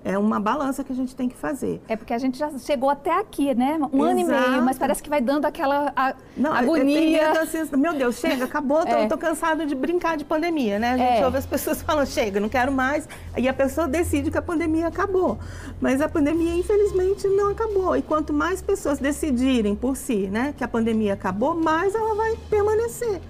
É 0.05 0.17
uma 0.17 0.39
balança 0.39 0.85
que 0.85 0.93
a 0.93 0.95
gente 0.95 1.15
tem 1.15 1.29
que 1.29 1.37
fazer. 1.37 1.81
É 1.89 1.97
porque 1.97 2.13
a 2.13 2.19
gente 2.19 2.39
já 2.39 2.51
chegou 2.59 2.89
até 2.89 3.19
aqui, 3.19 3.55
né? 3.55 3.79
Um 3.81 3.85
Exato. 3.85 4.05
ano 4.05 4.21
e 4.21 4.25
meio, 4.25 4.63
mas 4.63 4.79
parece 4.79 5.03
que 5.03 5.11
vai 5.11 5.21
dando 5.21 5.45
aquela 5.45 5.93
a, 5.95 6.15
Não, 6.37 6.53
agonia. 6.53 7.33
assim, 7.41 7.59
meu 7.77 7.95
Deus, 7.95 8.17
chega, 8.17 8.45
acabou, 8.45 8.85
tô, 8.87 8.93
é. 8.95 9.07
tô 9.07 9.19
cansado 9.19 9.67
de 9.67 9.75
brincar 9.75 10.17
de 10.17 10.25
pandemia, 10.25 10.79
né? 10.79 10.93
A 10.93 10.97
gente 10.97 11.23
é. 11.23 11.25
ouve 11.25 11.39
as 11.39 11.47
pessoas 11.47 11.81
falando, 11.83 12.07
chega, 12.07 12.41
não 12.41 12.49
quero 12.49 12.73
mais. 12.73 13.09
E 13.37 13.49
a 13.49 13.55
pessoa 13.55 13.89
decide 13.89 14.31
que 14.31 14.39
a 14.39 14.43
pandemia 14.43 14.89
acabou. 14.89 15.39
Mas 15.81 16.01
a 16.01 16.09
pandemia, 16.09 16.55
infelizmente, 16.55 17.27
não 17.29 17.51
acabou. 17.51 17.97
E 17.97 18.03
quanto 18.03 18.33
mais 18.33 18.63
pessoas 18.63 18.99
decidirem 18.99 19.75
por 19.75 19.97
si, 19.97 20.29
né, 20.29 20.55
que 20.57 20.65
a 20.65 20.69
pandemia 20.69 21.15
acabou, 21.15 21.55
mais 21.55 21.95
ela 21.95 22.15
vai 22.15 22.37
permanecer 22.49 23.21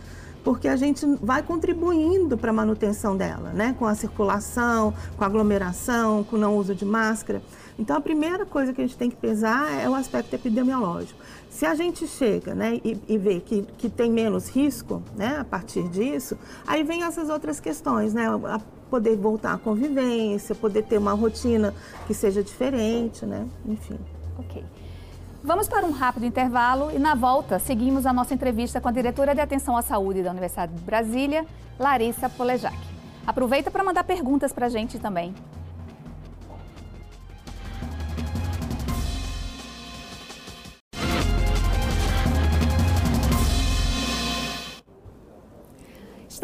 porque 0.49 0.67
a 0.67 0.77
gente 0.77 1.05
vai 1.21 1.43
contribuindo 1.43 2.39
para 2.39 2.49
a 2.49 2.55
manutenção 2.55 3.15
dela, 3.15 3.53
né? 3.53 3.77
Com 3.79 3.85
a 3.85 3.95
circulação, 3.95 4.95
com 5.15 5.23
a 5.23 5.27
aglomeração, 5.27 6.25
com 6.25 6.37
o 6.37 6.39
não 6.39 6.57
uso 6.57 6.75
de 6.75 6.87
máscara. 6.87 7.43
Então, 7.79 7.95
a 7.95 8.01
primeira 8.01 8.47
coisa 8.47 8.73
que 8.73 8.81
a 8.81 8.87
gente 8.87 8.97
tem 8.97 9.11
que 9.11 9.17
pesar 9.17 9.71
é 9.79 9.87
o 9.91 9.95
aspecto 9.95 10.33
epidemiológico. 10.33 11.21
Se 11.51 11.67
a 11.67 11.75
gente 11.75 12.07
chega 12.07 12.55
né, 12.55 12.81
e, 12.83 12.99
e 13.07 13.19
vê 13.19 13.41
que, 13.41 13.61
que 13.77 13.91
tem 13.91 14.11
menos 14.11 14.49
risco 14.49 15.03
né, 15.15 15.37
a 15.39 15.45
partir 15.45 15.87
disso, 15.91 16.39
aí 16.67 16.83
vem 16.83 17.03
essas 17.03 17.29
outras 17.29 17.61
questões, 17.61 18.15
né? 18.15 18.27
A 18.27 18.59
poder 18.89 19.19
voltar 19.19 19.53
à 19.53 19.59
convivência, 19.59 20.55
poder 20.55 20.85
ter 20.85 20.97
uma 20.97 21.13
rotina 21.13 21.75
que 22.07 22.15
seja 22.15 22.43
diferente, 22.43 23.27
né? 23.27 23.47
Enfim. 23.67 23.99
Ok. 24.39 24.65
Vamos 25.43 25.69
para 25.69 25.87
um 25.87 25.93
rápido 25.93 26.27
intervalo 26.27 26.91
e 26.91 26.99
na 26.99 27.15
volta 27.15 27.61
seguimos 27.61 28.07
a 28.07 28.13
nossa 28.13 28.35
entrevista 28.35 28.81
com 28.81 28.89
a 28.89 28.93
diretora 28.93 29.37
de 29.37 29.41
Atenção 29.41 29.77
à 29.77 29.83
Saúde 29.83 30.21
da 30.21 30.33
Universidade 30.33 30.73
de 30.75 30.83
Brasília, 30.83 31.47
Larissa 31.79 32.29
Polejac. 32.29 32.77
Aproveita 33.25 33.71
para 33.71 33.85
mandar 33.85 34.03
perguntas 34.03 34.53
para 34.53 34.67
a 34.67 34.69
gente 34.69 34.99
também. 34.99 35.33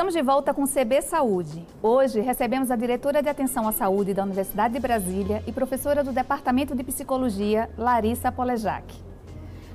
Estamos 0.05 0.21
de 0.21 0.23
volta 0.23 0.53
com 0.53 0.67
CB 0.67 1.01
Saúde. 1.01 1.67
Hoje 1.83 2.21
recebemos 2.21 2.71
a 2.71 2.77
diretora 2.77 3.23
de 3.23 3.29
Atenção 3.31 3.67
à 3.67 3.73
Saúde 3.73 4.13
da 4.13 4.23
Universidade 4.23 4.75
de 4.75 4.79
Brasília 4.79 5.43
e 5.47 5.51
professora 5.51 6.05
do 6.05 6.13
Departamento 6.13 6.75
de 6.75 6.85
Psicologia, 6.85 7.71
Larissa 7.79 8.31
Polejac. 8.31 8.85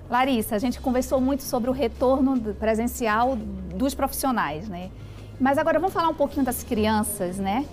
Larissa, 0.07 0.55
a 0.55 0.59
gente 0.59 0.79
conversou 0.79 1.19
muito 1.19 1.41
sobre 1.41 1.67
o 1.67 1.73
retorno 1.73 2.39
presencial 2.53 3.35
dos 3.35 3.95
profissionais, 3.95 4.69
né? 4.69 4.91
Mas 5.39 5.57
agora 5.57 5.79
vamos 5.79 5.95
falar 5.95 6.09
um 6.09 6.13
pouquinho 6.13 6.45
das 6.45 6.61
crianças, 6.61 7.39
né? 7.39 7.65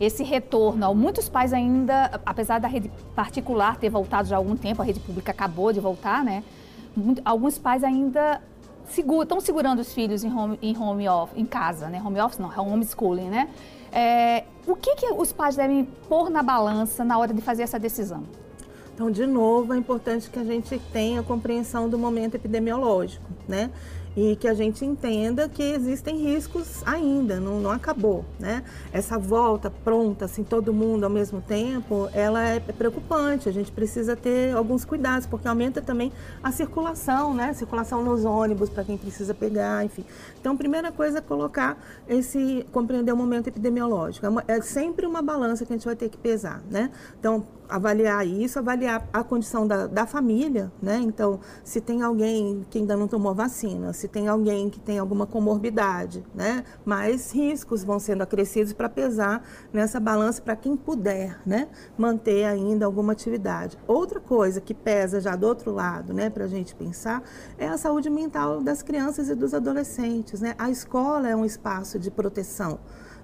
Esse 0.00 0.24
retorno, 0.24 0.92
muitos 0.96 1.28
pais 1.28 1.52
ainda, 1.52 2.20
apesar 2.26 2.58
da 2.58 2.66
rede 2.66 2.90
particular 3.14 3.76
ter 3.76 3.88
voltado 3.88 4.26
já 4.26 4.34
há 4.34 4.38
algum 4.38 4.56
tempo, 4.56 4.82
a 4.82 4.84
rede 4.84 4.98
pública 4.98 5.30
acabou 5.30 5.72
de 5.72 5.78
voltar, 5.78 6.24
né? 6.24 6.42
Alguns 7.24 7.56
pais 7.56 7.84
ainda 7.84 8.42
segura, 8.90 9.24
estão 9.24 9.40
segurando 9.40 9.80
os 9.80 9.92
filhos 9.92 10.22
em 10.24 10.32
home, 10.32 10.58
em 10.60 10.76
home 10.76 11.08
off, 11.08 11.32
em 11.38 11.46
casa, 11.46 11.88
né? 11.88 12.02
Home 12.04 12.20
office 12.20 12.38
não, 12.38 12.52
é 12.52 12.60
homeschooling, 12.60 13.28
né? 13.28 13.48
É, 13.92 14.44
o 14.66 14.76
que, 14.76 14.94
que 14.96 15.06
os 15.06 15.32
pais 15.32 15.56
devem 15.56 15.84
pôr 16.08 16.30
na 16.30 16.42
balança 16.42 17.04
na 17.04 17.18
hora 17.18 17.32
de 17.32 17.40
fazer 17.40 17.62
essa 17.62 17.78
decisão? 17.78 18.24
Então, 18.94 19.10
de 19.10 19.26
novo, 19.26 19.72
é 19.72 19.78
importante 19.78 20.28
que 20.28 20.38
a 20.38 20.44
gente 20.44 20.78
tenha 20.92 21.22
compreensão 21.22 21.88
do 21.88 21.98
momento 21.98 22.34
epidemiológico, 22.34 23.24
né? 23.48 23.70
E 24.20 24.36
que 24.36 24.46
a 24.46 24.52
gente 24.52 24.84
entenda 24.84 25.48
que 25.48 25.62
existem 25.62 26.18
riscos 26.18 26.82
ainda, 26.84 27.40
não, 27.40 27.58
não 27.58 27.70
acabou, 27.70 28.22
né? 28.38 28.62
Essa 28.92 29.18
volta 29.18 29.70
pronta, 29.70 30.26
assim, 30.26 30.44
todo 30.44 30.74
mundo 30.74 31.04
ao 31.04 31.10
mesmo 31.10 31.40
tempo, 31.40 32.06
ela 32.12 32.42
é 32.46 32.60
preocupante, 32.60 33.48
a 33.48 33.52
gente 33.52 33.72
precisa 33.72 34.14
ter 34.14 34.54
alguns 34.54 34.84
cuidados, 34.84 35.26
porque 35.26 35.48
aumenta 35.48 35.80
também 35.80 36.12
a 36.42 36.52
circulação, 36.52 37.32
né? 37.32 37.54
Circulação 37.54 38.04
nos 38.04 38.26
ônibus 38.26 38.68
para 38.68 38.84
quem 38.84 38.98
precisa 38.98 39.32
pegar, 39.32 39.86
enfim. 39.86 40.04
Então, 40.38 40.54
primeira 40.54 40.92
coisa 40.92 41.18
é 41.18 41.22
colocar 41.22 41.82
esse, 42.06 42.66
compreender 42.72 43.12
o 43.12 43.16
momento 43.16 43.48
epidemiológico. 43.48 44.26
É, 44.26 44.56
é 44.56 44.60
sempre 44.60 45.06
uma 45.06 45.22
balança 45.22 45.64
que 45.64 45.72
a 45.72 45.76
gente 45.76 45.86
vai 45.86 45.96
ter 45.96 46.10
que 46.10 46.18
pesar, 46.18 46.60
né? 46.70 46.90
Então, 47.18 47.46
avaliar 47.70 48.26
isso, 48.26 48.58
avaliar 48.58 49.08
a 49.12 49.22
condição 49.22 49.66
da, 49.66 49.86
da 49.86 50.06
família, 50.06 50.72
né? 50.82 50.98
Então, 51.02 51.40
se 51.64 51.80
tem 51.80 52.02
alguém 52.02 52.66
que 52.68 52.78
ainda 52.78 52.96
não 52.96 53.06
tomou 53.06 53.34
vacina, 53.34 53.92
se 53.92 54.08
tem 54.08 54.28
alguém 54.28 54.68
que 54.68 54.80
tem 54.80 54.98
alguma 54.98 55.26
comorbidade, 55.26 56.24
né? 56.34 56.64
Mais 56.84 57.32
riscos 57.32 57.84
vão 57.84 57.98
sendo 57.98 58.22
acrescidos 58.22 58.72
para 58.72 58.88
pesar 58.88 59.42
nessa 59.72 60.00
balança 60.00 60.42
para 60.42 60.56
quem 60.56 60.76
puder, 60.76 61.38
né? 61.46 61.68
Manter 61.96 62.44
ainda 62.44 62.84
alguma 62.84 63.12
atividade. 63.12 63.78
Outra 63.86 64.20
coisa 64.20 64.60
que 64.60 64.74
pesa 64.74 65.20
já 65.20 65.36
do 65.36 65.46
outro 65.46 65.72
lado, 65.72 66.12
né? 66.12 66.28
Para 66.28 66.44
a 66.44 66.48
gente 66.48 66.74
pensar, 66.74 67.22
é 67.56 67.68
a 67.68 67.78
saúde 67.78 68.10
mental 68.10 68.60
das 68.60 68.82
crianças 68.82 69.28
e 69.28 69.34
dos 69.34 69.54
adolescentes, 69.54 70.40
né? 70.40 70.54
A 70.58 70.70
escola 70.70 71.28
é 71.28 71.36
um 71.36 71.44
espaço 71.44 71.98
de 71.98 72.10
proteção 72.10 72.78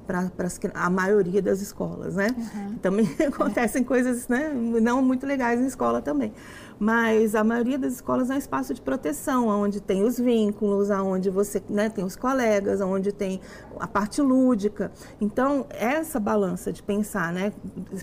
para 0.07 0.31
a 0.75 0.91
maioria 0.91 1.43
das 1.43 1.61
escolas, 1.61 2.15
né? 2.15 2.29
Uhum. 2.37 2.75
Também 2.77 3.09
acontecem 3.27 3.83
coisas 3.83 4.29
né, 4.29 4.53
não 4.81 5.03
muito 5.03 5.27
legais 5.27 5.61
em 5.61 5.67
escola 5.67 6.01
também 6.01 6.33
mas 6.79 7.35
a 7.35 7.43
maioria 7.43 7.79
das 7.79 7.95
escolas 7.95 8.31
é 8.31 8.35
um 8.35 8.39
espaço 8.39 8.75
de 8.75 8.81
proteção, 8.81 9.49
onde 9.49 9.81
tem 9.81 10.05
os 10.05 10.19
vínculos, 10.19 10.91
onde 10.91 11.31
você 11.31 11.63
né, 11.69 11.89
tem 11.89 12.05
os 12.05 12.17
colegas, 12.17 12.81
onde 12.81 13.13
tem 13.13 13.41
a 13.79 13.87
parte 13.87 14.21
lúdica. 14.21 14.93
Então, 15.21 15.67
essa 15.71 16.21
balança 16.21 16.73
de 16.73 16.83
pensar, 16.83 17.33
né, 17.33 17.53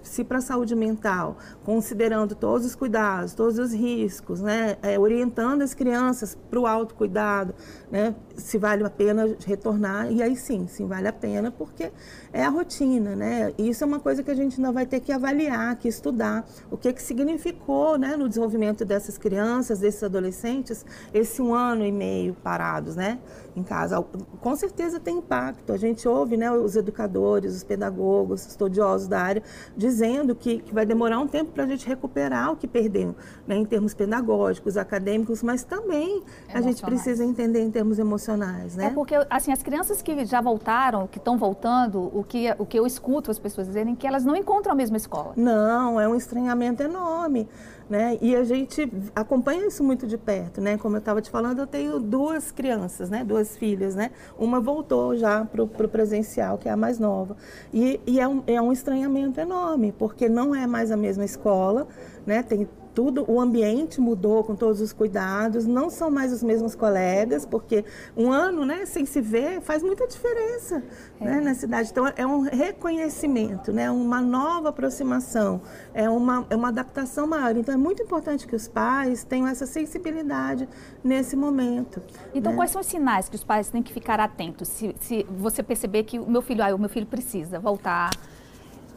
se 0.02 0.24
para 0.24 0.40
a 0.40 0.42
saúde 0.42 0.76
mental, 0.76 1.38
considerando 1.64 2.36
todos 2.36 2.66
os 2.66 2.76
cuidados, 2.76 3.34
todos 3.34 3.60
os 3.60 3.74
riscos, 3.74 4.42
né, 4.42 4.78
é, 4.82 4.98
orientando 4.98 5.62
as 5.62 5.74
crianças 5.74 6.38
para 6.50 6.60
o 6.60 6.66
autocuidado, 6.66 7.54
né, 7.92 8.16
se 8.36 8.58
vale 8.58 8.84
a 8.84 8.90
pena 8.90 9.36
retornar, 9.46 10.12
e 10.12 10.22
aí 10.22 10.36
sim, 10.36 10.68
sim 10.68 10.88
vale 10.88 11.08
a 11.08 11.14
pena, 11.14 11.52
porque 11.52 11.92
é 12.32 12.44
a 12.44 12.50
rotina, 12.50 13.16
né? 13.16 13.54
Isso 13.58 13.84
é 13.84 13.88
uma 13.88 14.00
coisa 14.00 14.24
que 14.24 14.32
a 14.32 14.36
gente 14.36 14.58
ainda 14.58 14.72
vai 14.72 14.86
ter 14.86 15.00
que 15.00 15.12
avaliar, 15.12 15.76
que 15.76 15.88
estudar, 15.88 16.46
o 16.72 16.78
que, 16.78 16.92
que 16.92 17.02
significou 17.02 17.98
né, 17.98 18.18
no 18.18 18.28
desenvolvimento 18.28 18.63
dessas 18.86 19.18
crianças, 19.18 19.80
desses 19.80 20.04
adolescentes, 20.04 20.86
esse 21.14 21.42
um 21.42 21.54
ano 21.54 21.86
e 21.86 21.92
meio 21.92 22.34
parados, 22.36 22.96
né, 22.96 23.20
em 23.56 23.64
casa. 23.64 24.04
Com 24.42 24.56
certeza 24.56 25.00
tem 25.00 25.18
impacto. 25.18 25.72
A 25.72 25.78
gente 25.78 26.08
ouve, 26.08 26.38
né, 26.38 26.52
os 26.52 26.76
educadores, 26.76 27.56
os 27.56 27.64
pedagogos, 27.64 28.42
os 28.42 28.48
estudiosos 28.48 29.08
da 29.08 29.20
área, 29.20 29.44
dizendo 29.76 30.36
que, 30.36 30.60
que 30.60 30.74
vai 30.74 30.86
demorar 30.86 31.20
um 31.20 31.28
tempo 31.28 31.52
para 31.52 31.64
a 31.64 31.68
gente 31.68 31.88
recuperar 31.88 32.52
o 32.52 32.56
que 32.56 32.68
perdeu, 32.68 33.16
né, 33.48 33.56
em 33.56 33.66
termos 33.66 33.94
pedagógicos, 33.94 34.78
acadêmicos, 34.78 35.44
mas 35.44 35.64
também 35.64 36.24
a 36.54 36.62
gente 36.62 36.82
precisa 36.84 37.24
entender 37.24 37.62
em 37.62 37.72
termos 37.72 38.00
emocionais, 38.00 38.76
né? 38.76 38.86
É 38.86 38.90
porque, 38.90 39.16
assim, 39.30 39.52
as 39.52 39.62
crianças 39.62 40.02
que 40.02 40.26
já 40.26 40.42
voltaram, 40.42 41.08
que 41.08 41.18
estão 41.18 41.38
voltando, 41.38 42.12
o 42.14 42.24
que, 42.24 42.54
o 42.58 42.66
que 42.66 42.78
eu 42.78 42.86
escuto 42.86 43.32
as 43.32 43.40
pessoas 43.40 43.68
dizerem 43.68 43.94
é 43.94 43.96
que 43.96 44.08
elas 44.08 44.24
não 44.24 44.36
encontram 44.36 44.74
a 44.74 44.76
mesma 44.76 44.98
escola. 44.98 45.34
Não, 45.36 46.00
é 46.00 46.08
um 46.08 46.16
estranhamento 46.16 46.84
enorme. 46.84 47.48
Né? 47.90 48.18
E 48.22 48.34
a 48.34 48.46
gente 48.46 48.92
acompanha 49.14 49.68
isso 49.68 49.84
muito 49.84 50.08
de 50.08 50.18
perto, 50.18 50.62
né? 50.62 50.78
Como 50.78 50.96
eu 50.96 51.00
estava 51.00 51.22
te 51.22 51.30
falando, 51.30 51.60
eu 51.60 51.68
tenho 51.68 52.00
duas 52.00 52.50
crianças, 52.50 53.10
né? 53.10 53.26
Duas 53.26 53.43
filhas, 53.58 53.96
né? 53.96 54.12
Uma 54.38 54.60
voltou 54.60 55.16
já 55.16 55.46
para 55.46 55.64
o 55.64 55.68
presencial, 55.68 56.58
que 56.58 56.68
é 56.68 56.72
a 56.72 56.78
mais 56.78 57.00
nova. 57.00 57.36
E, 57.74 58.00
e 58.06 58.20
é, 58.20 58.28
um, 58.28 58.44
é 58.48 58.62
um 58.62 58.72
estranhamento 58.72 59.40
enorme, 59.40 59.92
porque 59.92 60.30
não 60.30 60.56
é 60.56 60.66
mais 60.66 60.92
a 60.92 60.98
mesma 60.98 61.26
escola, 61.26 61.88
né? 62.26 62.42
Tem 62.44 62.68
tudo, 62.94 63.26
o 63.28 63.40
ambiente 63.40 64.00
mudou 64.00 64.44
com 64.44 64.56
todos 64.56 64.80
os 64.82 64.94
cuidados, 64.94 65.66
não 65.66 65.90
são 65.90 66.12
mais 66.12 66.32
os 66.32 66.44
mesmos 66.44 66.76
colegas, 66.76 67.46
porque 67.46 67.84
um 68.16 68.32
ano, 68.32 68.66
né, 68.66 68.86
sem 68.86 69.06
se 69.06 69.20
ver, 69.20 69.62
faz 69.62 69.82
muita 69.82 70.08
diferença, 70.08 70.84
é. 71.20 71.26
né, 71.26 71.42
na 71.42 71.54
cidade. 71.54 71.90
Então 71.92 72.06
é 72.16 72.26
um 72.26 72.42
reconhecimento, 72.42 73.72
né, 73.72 73.90
uma 73.90 74.22
nova 74.22 74.70
aproximação, 74.70 75.62
é 75.94 76.10
uma, 76.10 76.46
é 76.50 76.56
uma 76.56 76.70
adaptação 76.70 77.26
maior. 77.26 77.56
Então 77.58 77.74
é 77.74 77.78
muito 77.78 78.02
importante 78.02 78.48
que 78.48 78.56
os 78.56 78.68
pais 78.68 79.24
tenham 79.24 79.48
essa 79.48 79.66
sensibilidade 79.66 80.68
nesse 81.04 81.36
momento. 81.36 82.02
Então 82.34 82.52
né? 82.52 82.58
quais 82.58 82.72
são 82.72 82.82
os 82.82 82.88
sinais 82.88 83.28
que 83.28 83.36
os 83.36 83.44
pais 83.44 83.70
têm 83.70 83.82
que 83.82 83.94
ficar 83.94 84.20
atentos? 84.20 84.68
Se, 84.68 84.96
se 85.00 85.26
você 85.30 85.64
perceber 85.64 86.04
que 86.04 86.20
o 86.20 86.30
meu 86.30 86.42
filho, 86.42 86.64
ah, 86.64 86.74
o 86.76 86.80
meu 86.80 86.90
filho 86.90 87.08
precisa 87.08 87.60
voltar 87.60 88.12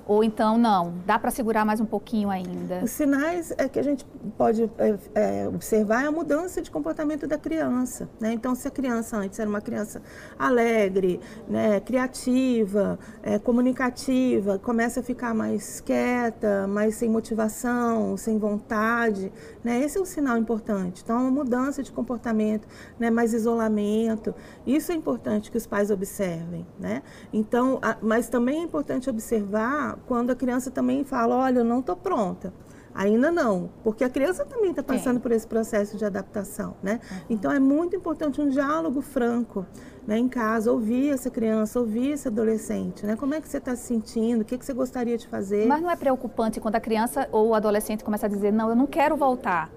ou 0.06 0.22
então, 0.22 0.56
não, 0.56 0.94
dá 1.04 1.18
para 1.18 1.32
segurar 1.32 1.64
mais 1.64 1.80
um 1.80 1.84
pouquinho 1.84 2.30
ainda? 2.30 2.80
Os 2.82 2.92
sinais 2.92 3.52
é 3.58 3.68
que 3.68 3.76
a 3.76 3.82
gente 3.82 4.06
pode 4.38 4.70
é, 4.78 4.98
é, 5.14 5.48
observar 5.48 6.04
é 6.04 6.06
a 6.06 6.12
mudança 6.12 6.62
de 6.62 6.70
comportamento 6.70 7.26
da 7.26 7.36
criança. 7.36 8.08
Né? 8.20 8.32
Então, 8.32 8.54
se 8.54 8.68
a 8.68 8.70
criança 8.70 9.16
antes 9.16 9.38
era 9.40 9.50
uma 9.50 9.60
criança 9.60 10.00
alegre, 10.38 11.18
né, 11.48 11.80
criativa, 11.80 12.98
é, 13.20 13.36
comunicativa, 13.40 14.60
começa 14.60 15.00
a 15.00 15.02
ficar 15.02 15.34
mais 15.34 15.80
quieta, 15.80 16.68
mais 16.68 16.94
sem 16.94 17.08
motivação, 17.08 18.16
sem 18.16 18.38
vontade, 18.38 19.32
né? 19.64 19.80
esse 19.80 19.98
é 19.98 20.00
um 20.00 20.04
sinal 20.04 20.38
importante. 20.38 21.02
Então, 21.02 21.20
uma 21.20 21.30
mudança 21.32 21.82
de 21.82 21.90
comportamento, 21.90 22.68
né, 22.96 23.10
mais 23.10 23.34
isolamento, 23.34 24.32
isso 24.64 24.92
é 24.92 24.94
importante 24.94 25.50
que 25.50 25.56
os 25.56 25.66
pais 25.66 25.90
observem. 25.90 26.64
Né? 26.78 27.02
Então, 27.32 27.80
a, 27.82 27.96
mas 28.00 28.28
também 28.28 28.60
é 28.60 28.62
importante 28.62 29.10
observar 29.10 29.95
quando 30.06 30.30
a 30.30 30.35
criança 30.35 30.70
também 30.70 31.04
fala, 31.04 31.37
olha, 31.37 31.61
eu 31.61 31.64
não 31.64 31.80
estou 31.80 31.96
pronta. 31.96 32.52
Ainda 32.94 33.30
não, 33.30 33.68
porque 33.85 34.02
a 34.02 34.09
criança 34.09 34.42
também 34.42 34.70
está 34.70 34.82
passando 34.82 35.18
é. 35.18 35.20
por 35.20 35.30
esse 35.30 35.46
processo 35.46 35.98
de 35.98 36.04
adaptação, 36.06 36.74
né? 36.82 36.98
Uhum. 37.11 37.18
Então 37.28 37.52
é 37.52 37.61
muito 37.61 37.94
importante 37.94 38.40
um 38.40 38.48
diálogo 38.48 39.02
franco, 39.02 39.66
né, 40.06 40.16
em 40.16 40.26
casa, 40.28 40.72
ouvir 40.72 41.11
essa 41.11 41.28
criança, 41.28 41.78
ouvir 41.78 42.12
esse 42.12 42.26
adolescente, 42.28 43.04
né? 43.04 43.14
Como 43.14 43.35
é 43.35 43.40
que 43.40 43.48
você 43.48 43.59
está 43.59 43.76
se 43.76 43.82
sentindo? 43.82 44.40
O 44.40 44.44
que, 44.46 44.56
que 44.56 44.64
você 44.64 44.72
gostaria 44.72 45.18
de 45.18 45.28
fazer? 45.28 45.66
Mas 45.66 45.82
não 45.82 45.90
é 45.90 45.96
preocupante 45.96 46.59
quando 46.59 46.76
a 46.76 46.80
criança 46.80 47.28
ou 47.30 47.48
o 47.48 47.54
adolescente 47.54 48.02
começa 48.02 48.24
a 48.24 48.28
dizer, 48.30 48.50
não, 48.50 48.70
eu 48.70 48.76
não 48.76 48.87
quero 48.87 49.14
voltar 49.14 49.70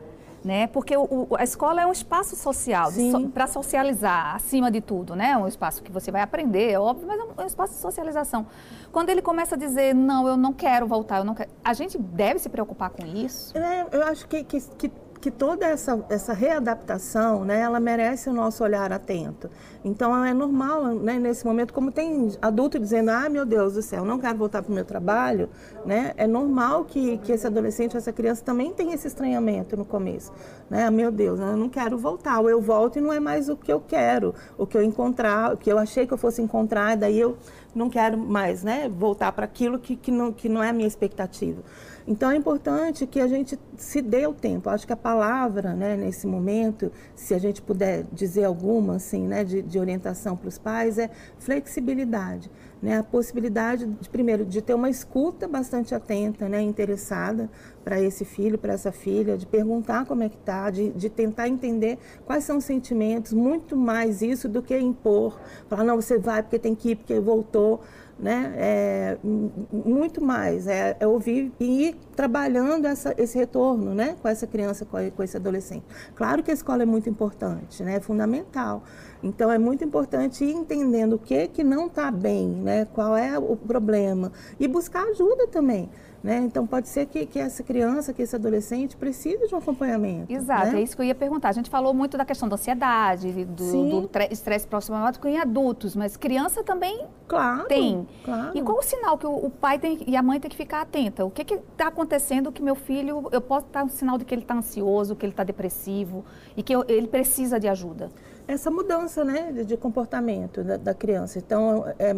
né? 0.43 0.67
Porque 0.67 0.95
o, 0.95 1.03
o, 1.29 1.36
a 1.38 1.43
escola 1.43 1.82
é 1.82 1.86
um 1.86 1.91
espaço 1.91 2.36
social 2.36 2.91
so, 2.91 3.29
para 3.29 3.47
socializar, 3.47 4.36
acima 4.36 4.71
de 4.71 4.82
tudo, 4.82 5.15
né? 5.15 5.32
É 5.32 5.38
um 5.38 5.47
espaço 5.47 5.84
que 5.84 5.91
você 5.91 6.12
vai 6.12 6.21
aprender, 6.21 6.71
é 6.71 6.79
óbvio, 6.79 7.08
mas 7.08 7.19
é 7.19 7.23
um, 7.23 7.29
é 7.38 7.43
um, 7.43 7.47
espaço 7.47 7.73
de 7.73 7.79
socialização. 7.79 8.47
Quando 8.91 9.10
ele 9.10 9.21
começa 9.21 9.56
a 9.56 9.58
dizer, 9.58 9.93
não, 9.93 10.28
eu 10.28 10.36
não 10.36 10.54
quero 10.54 10.88
voltar, 10.88 11.19
eu 11.19 11.23
não 11.23 11.36
quero, 11.36 11.49
a 11.63 11.73
gente 11.73 11.97
deve 11.97 12.39
se 12.39 12.49
preocupar 12.49 12.89
com 12.89 13.06
isso? 13.06 13.58
É, 13.58 13.88
eu 13.91 14.04
acho 14.04 14.28
que, 14.28 14.43
que, 14.43 14.62
que 14.78 14.91
que 15.19 15.30
toda 15.30 15.65
essa, 15.65 16.06
essa 16.10 16.34
readaptação, 16.34 17.43
né, 17.43 17.60
ela 17.60 17.80
merece 17.80 18.30
o 18.30 18.34
nosso 18.34 18.63
olhar 18.63 18.91
atento. 18.93 19.49
Então 19.84 20.23
é 20.23 20.34
normal, 20.34 20.86
né, 20.95 21.19
nesse 21.19 21.45
momento, 21.45 21.73
como 21.73 21.91
tem 21.91 22.32
adulto 22.41 22.80
dizendo, 22.80 23.10
ah, 23.10 23.28
meu 23.28 23.45
Deus 23.45 23.73
do 23.73 23.82
céu, 23.82 24.06
não 24.06 24.17
quero 24.17 24.38
voltar 24.38 24.62
para 24.62 24.71
o 24.71 24.75
meu 24.75 24.86
trabalho, 24.86 25.49
né, 25.86 26.13
é 26.15 26.25
normal 26.25 26.86
que, 26.86 27.17
que 27.17 27.32
esse 27.32 27.45
adolescente, 27.45 27.97
essa 27.97 28.13
criança 28.13 28.43
também 28.43 28.73
tenha 28.73 28.95
esse 28.95 29.08
estranhamento 29.08 29.75
no 29.75 29.84
começo. 29.84 30.32
Né, 30.69 30.86
ah, 30.86 30.91
meu 30.91 31.12
Deus, 31.12 31.39
eu 31.39 31.58
não 31.58 31.67
quero 31.67 31.97
voltar, 31.97 32.39
ou 32.39 32.49
eu 32.49 32.62
volto 32.62 32.97
e 32.97 33.02
não 33.02 33.12
é 33.12 33.19
mais 33.19 33.49
o 33.49 33.58
que 33.58 33.71
eu 33.71 33.82
quero, 33.82 34.34
o 34.58 34.65
que 34.65 34.78
eu 34.78 34.84
encontrar, 34.84 35.54
o 35.54 35.58
que 35.58 35.69
eu 35.69 35.78
achei 35.78 36.08
que 36.08 36.13
eu 36.13 36.17
fosse 36.17 36.41
encontrar, 36.41 36.95
daí 36.95 37.19
eu 37.19 37.38
não 37.75 37.89
quero 37.89 38.17
mais, 38.17 38.63
né, 38.63 38.89
voltar 38.89 39.32
para 39.32 39.45
aquilo 39.45 39.79
que, 39.79 39.95
que, 39.95 40.12
não, 40.12 40.32
que 40.32 40.49
não 40.49 40.63
é 40.63 40.69
a 40.69 40.73
minha 40.73 40.88
expectativa. 40.88 41.62
Então 42.08 42.32
é 42.32 42.36
importante 42.36 43.05
que 43.05 43.19
a 43.19 43.27
gente 43.27 43.60
se 43.77 44.01
dê 44.01 44.25
o 44.25 44.34
tempo. 44.34 44.69
Acho 44.69 44.88
que 44.88 44.93
a 44.93 44.97
palavra, 44.97 45.73
né, 45.75 45.95
nesse 45.95 46.25
momento, 46.25 46.91
se 47.15 47.36
a 47.36 47.39
gente 47.39 47.62
puder 47.62 48.03
dizer 48.12 48.45
alguma, 48.45 48.95
assim, 48.95 49.27
né, 49.27 49.43
de, 49.43 49.62
de 49.62 49.77
orientação 49.77 50.36
para 50.36 50.47
os 50.47 50.58
pais, 50.58 50.97
é 50.97 51.10
flexibilidade. 51.38 52.49
Né, 52.81 52.97
a 52.97 53.03
possibilidade, 53.03 53.85
de, 53.85 54.09
primeiro, 54.09 54.45
de 54.45 54.61
ter 54.61 54.73
uma 54.73 54.89
escuta 54.89 55.49
bastante 55.49 55.93
atenta, 55.93 56.47
né, 56.47 56.61
interessada 56.61 57.49
para 57.83 57.99
esse 57.99 58.23
filho, 58.23 58.57
para 58.57 58.71
essa 58.71 58.89
filha, 58.89 59.37
de 59.37 59.45
perguntar 59.45 60.05
como 60.05 60.23
é 60.23 60.29
que 60.29 60.37
está, 60.37 60.69
de, 60.69 60.89
de 60.91 61.09
tentar 61.09 61.49
entender 61.49 61.97
quais 62.25 62.45
são 62.45 62.57
os 62.57 62.63
sentimentos, 62.63 63.33
muito 63.33 63.75
mais 63.75 64.21
isso 64.21 64.47
do 64.47 64.61
que 64.61 64.77
impor, 64.77 65.37
falar, 65.67 65.83
não, 65.83 65.97
você 65.97 66.17
vai 66.17 66.41
porque 66.41 66.57
tem 66.57 66.73
que 66.73 66.91
ir, 66.91 66.95
porque 66.95 67.19
voltou 67.19 67.81
né? 68.19 68.53
É, 68.58 69.17
muito 69.23 70.21
mais, 70.23 70.67
é, 70.67 70.97
é, 70.99 71.08
ouvir 71.08 71.51
e 71.60 71.88
ir 71.88 71.95
trabalhando 72.15 72.86
essa, 72.86 73.15
esse 73.17 73.38
retorno 73.38 73.93
né? 73.93 74.17
com 74.21 74.27
essa 74.27 74.45
criança, 74.45 74.86
com, 74.86 74.97
com, 75.12 75.23
esse 75.23 75.38
adolescente. 75.38 75.86
Claro 76.15 76.43
que 76.43 76.51
a 76.51 76.53
escola 76.53 76.84
é 76.84 76.86
muito 76.86 77.10
importante, 77.10 77.82
né? 77.82 77.95
é 77.95 77.99
fundamental. 77.99 78.84
Então 79.23 79.51
é 79.51 79.58
muito 79.58 79.84
importante 79.84 80.43
ir 80.43 80.51
entendendo 80.51 81.13
o 81.13 81.19
que, 81.19 81.47
que 81.47 81.63
não 81.63 81.88
está 81.88 82.12
bem, 82.12 82.47
né? 82.47 82.86
qual 82.93 83.15
é 83.15 83.39
o 83.39 83.55
problema 83.55 84.32
e 84.60 84.67
buscar 84.67 85.03
ajuda 85.08 85.47
também. 85.47 85.89
Né? 86.21 86.39
Então, 86.39 86.67
pode 86.67 86.89
ser 86.89 87.05
que, 87.05 87.25
que, 87.25 87.39
essa 87.39 87.63
criança, 87.63 88.12
que 88.12 88.21
esse 88.21 88.36
adolescente 88.36 88.97
precise 88.97 89.47
de 89.47 89.55
um 89.55 89.58
acompanhamento. 89.58 90.32
Exato, 90.32 90.73
né? 90.73 90.79
é 90.79 90.84
isso 90.84 90.95
que 90.95 91.01
eu 91.01 91.05
ia 91.05 91.15
perguntar. 91.15 91.49
A 91.49 91.53
gente 91.53 91.69
falou 91.69 91.93
muito 91.93 92.17
da 92.17 92.25
questão 92.25 92.49
da 92.49 92.55
ansiedade, 92.55 93.45
do, 93.45 94.01
do 94.01 94.10
estresse 94.29 94.67
pós-traumático 94.67 95.27
em 95.27 95.38
adultos, 95.38 95.95
mas 95.95 96.17
criança 96.17 96.62
também 96.62 97.05
claro, 97.27 97.67
tem. 97.67 98.05
Claro. 98.25 98.51
E 98.58 98.62
qual 98.62 98.79
o 98.79 98.84
sinal 98.84 99.17
que 99.17 99.25
o, 99.25 99.34
o 99.34 99.49
pai 99.49 99.79
tem, 99.79 100.03
e 100.05 100.17
a 100.17 100.21
mãe 100.21 100.39
tem 100.41 100.51
que 100.51 100.58
ficar 100.58 100.82
atenta? 100.82 101.23
O 101.23 101.32
que 101.32 101.53
está 101.53 101.88
acontecendo 101.88 102.51
que 102.51 102.62
meu 102.62 102.75
filho, 102.75 103.29
eu 103.32 103.39
posso 103.39 103.67
estar 103.67 103.84
um 103.86 103.89
sinal 103.89 104.17
de 104.17 104.25
que 104.25 104.34
ele 104.34 104.41
está 104.41 104.55
ansioso, 104.55 105.15
que 105.15 105.25
ele 105.25 105.32
está 105.32 105.45
depressivo 105.45 106.25
e 106.58 106.62
que 106.62 106.75
eu, 106.75 106.84
ele 106.89 107.08
precisa 107.08 107.58
de 107.60 107.67
ajuda? 107.67 108.12
Essa 108.49 108.71
mudança 108.71 109.23
né, 109.23 109.51
de, 109.51 109.63
de 109.63 109.77
comportamento 109.77 110.63
da, 110.63 110.75
da, 110.75 110.93
criança. 110.95 111.38
Então, 111.38 111.85
é, 111.99 112.15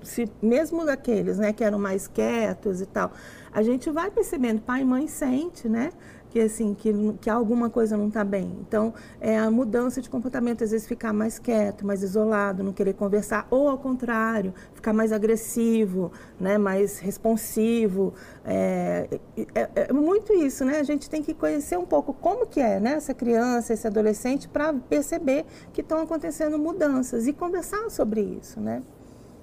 se, 0.00 0.30
mesmo 0.40 0.84
daqueles 0.84 1.38
né, 1.38 1.52
que 1.52 1.64
eram 1.64 1.76
mais 1.76 2.06
quietos 2.06 2.80
e 2.80 2.86
tal, 2.86 3.10
a 3.52 3.62
gente 3.62 3.90
vai 3.90 4.08
percebendo, 4.08 4.60
pai 4.60 4.82
e 4.82 4.84
mãe 4.84 5.08
sente, 5.08 5.68
né? 5.68 5.90
Que 6.36 6.40
assim 6.42 6.74
que, 6.74 6.92
que 7.18 7.30
alguma 7.30 7.70
coisa 7.70 7.96
não 7.96 8.08
está 8.08 8.22
bem. 8.22 8.58
Então, 8.60 8.92
é 9.22 9.38
a 9.38 9.50
mudança 9.50 10.02
de 10.02 10.10
comportamento, 10.10 10.62
às 10.62 10.70
vezes 10.70 10.86
ficar 10.86 11.10
mais 11.10 11.38
quieto, 11.38 11.86
mais 11.86 12.02
isolado, 12.02 12.62
não 12.62 12.74
querer 12.74 12.92
conversar, 12.92 13.46
ou 13.50 13.70
ao 13.70 13.78
contrário, 13.78 14.52
ficar 14.74 14.92
mais 14.92 15.12
agressivo, 15.12 16.12
né, 16.38 16.58
mais 16.58 16.98
responsivo. 16.98 18.12
É, 18.44 19.08
é, 19.54 19.70
é 19.88 19.92
muito 19.94 20.34
isso, 20.34 20.62
né? 20.62 20.78
A 20.78 20.82
gente 20.82 21.08
tem 21.08 21.22
que 21.22 21.32
conhecer 21.32 21.78
um 21.78 21.86
pouco 21.86 22.12
como 22.12 22.46
que 22.46 22.60
é, 22.60 22.78
né, 22.78 22.92
essa 22.92 23.14
criança, 23.14 23.72
esse 23.72 23.86
adolescente, 23.86 24.46
para 24.46 24.74
perceber 24.74 25.46
que 25.72 25.80
estão 25.80 26.02
acontecendo 26.02 26.58
mudanças 26.58 27.26
e 27.26 27.32
conversar 27.32 27.88
sobre 27.88 28.20
isso, 28.20 28.60
né? 28.60 28.82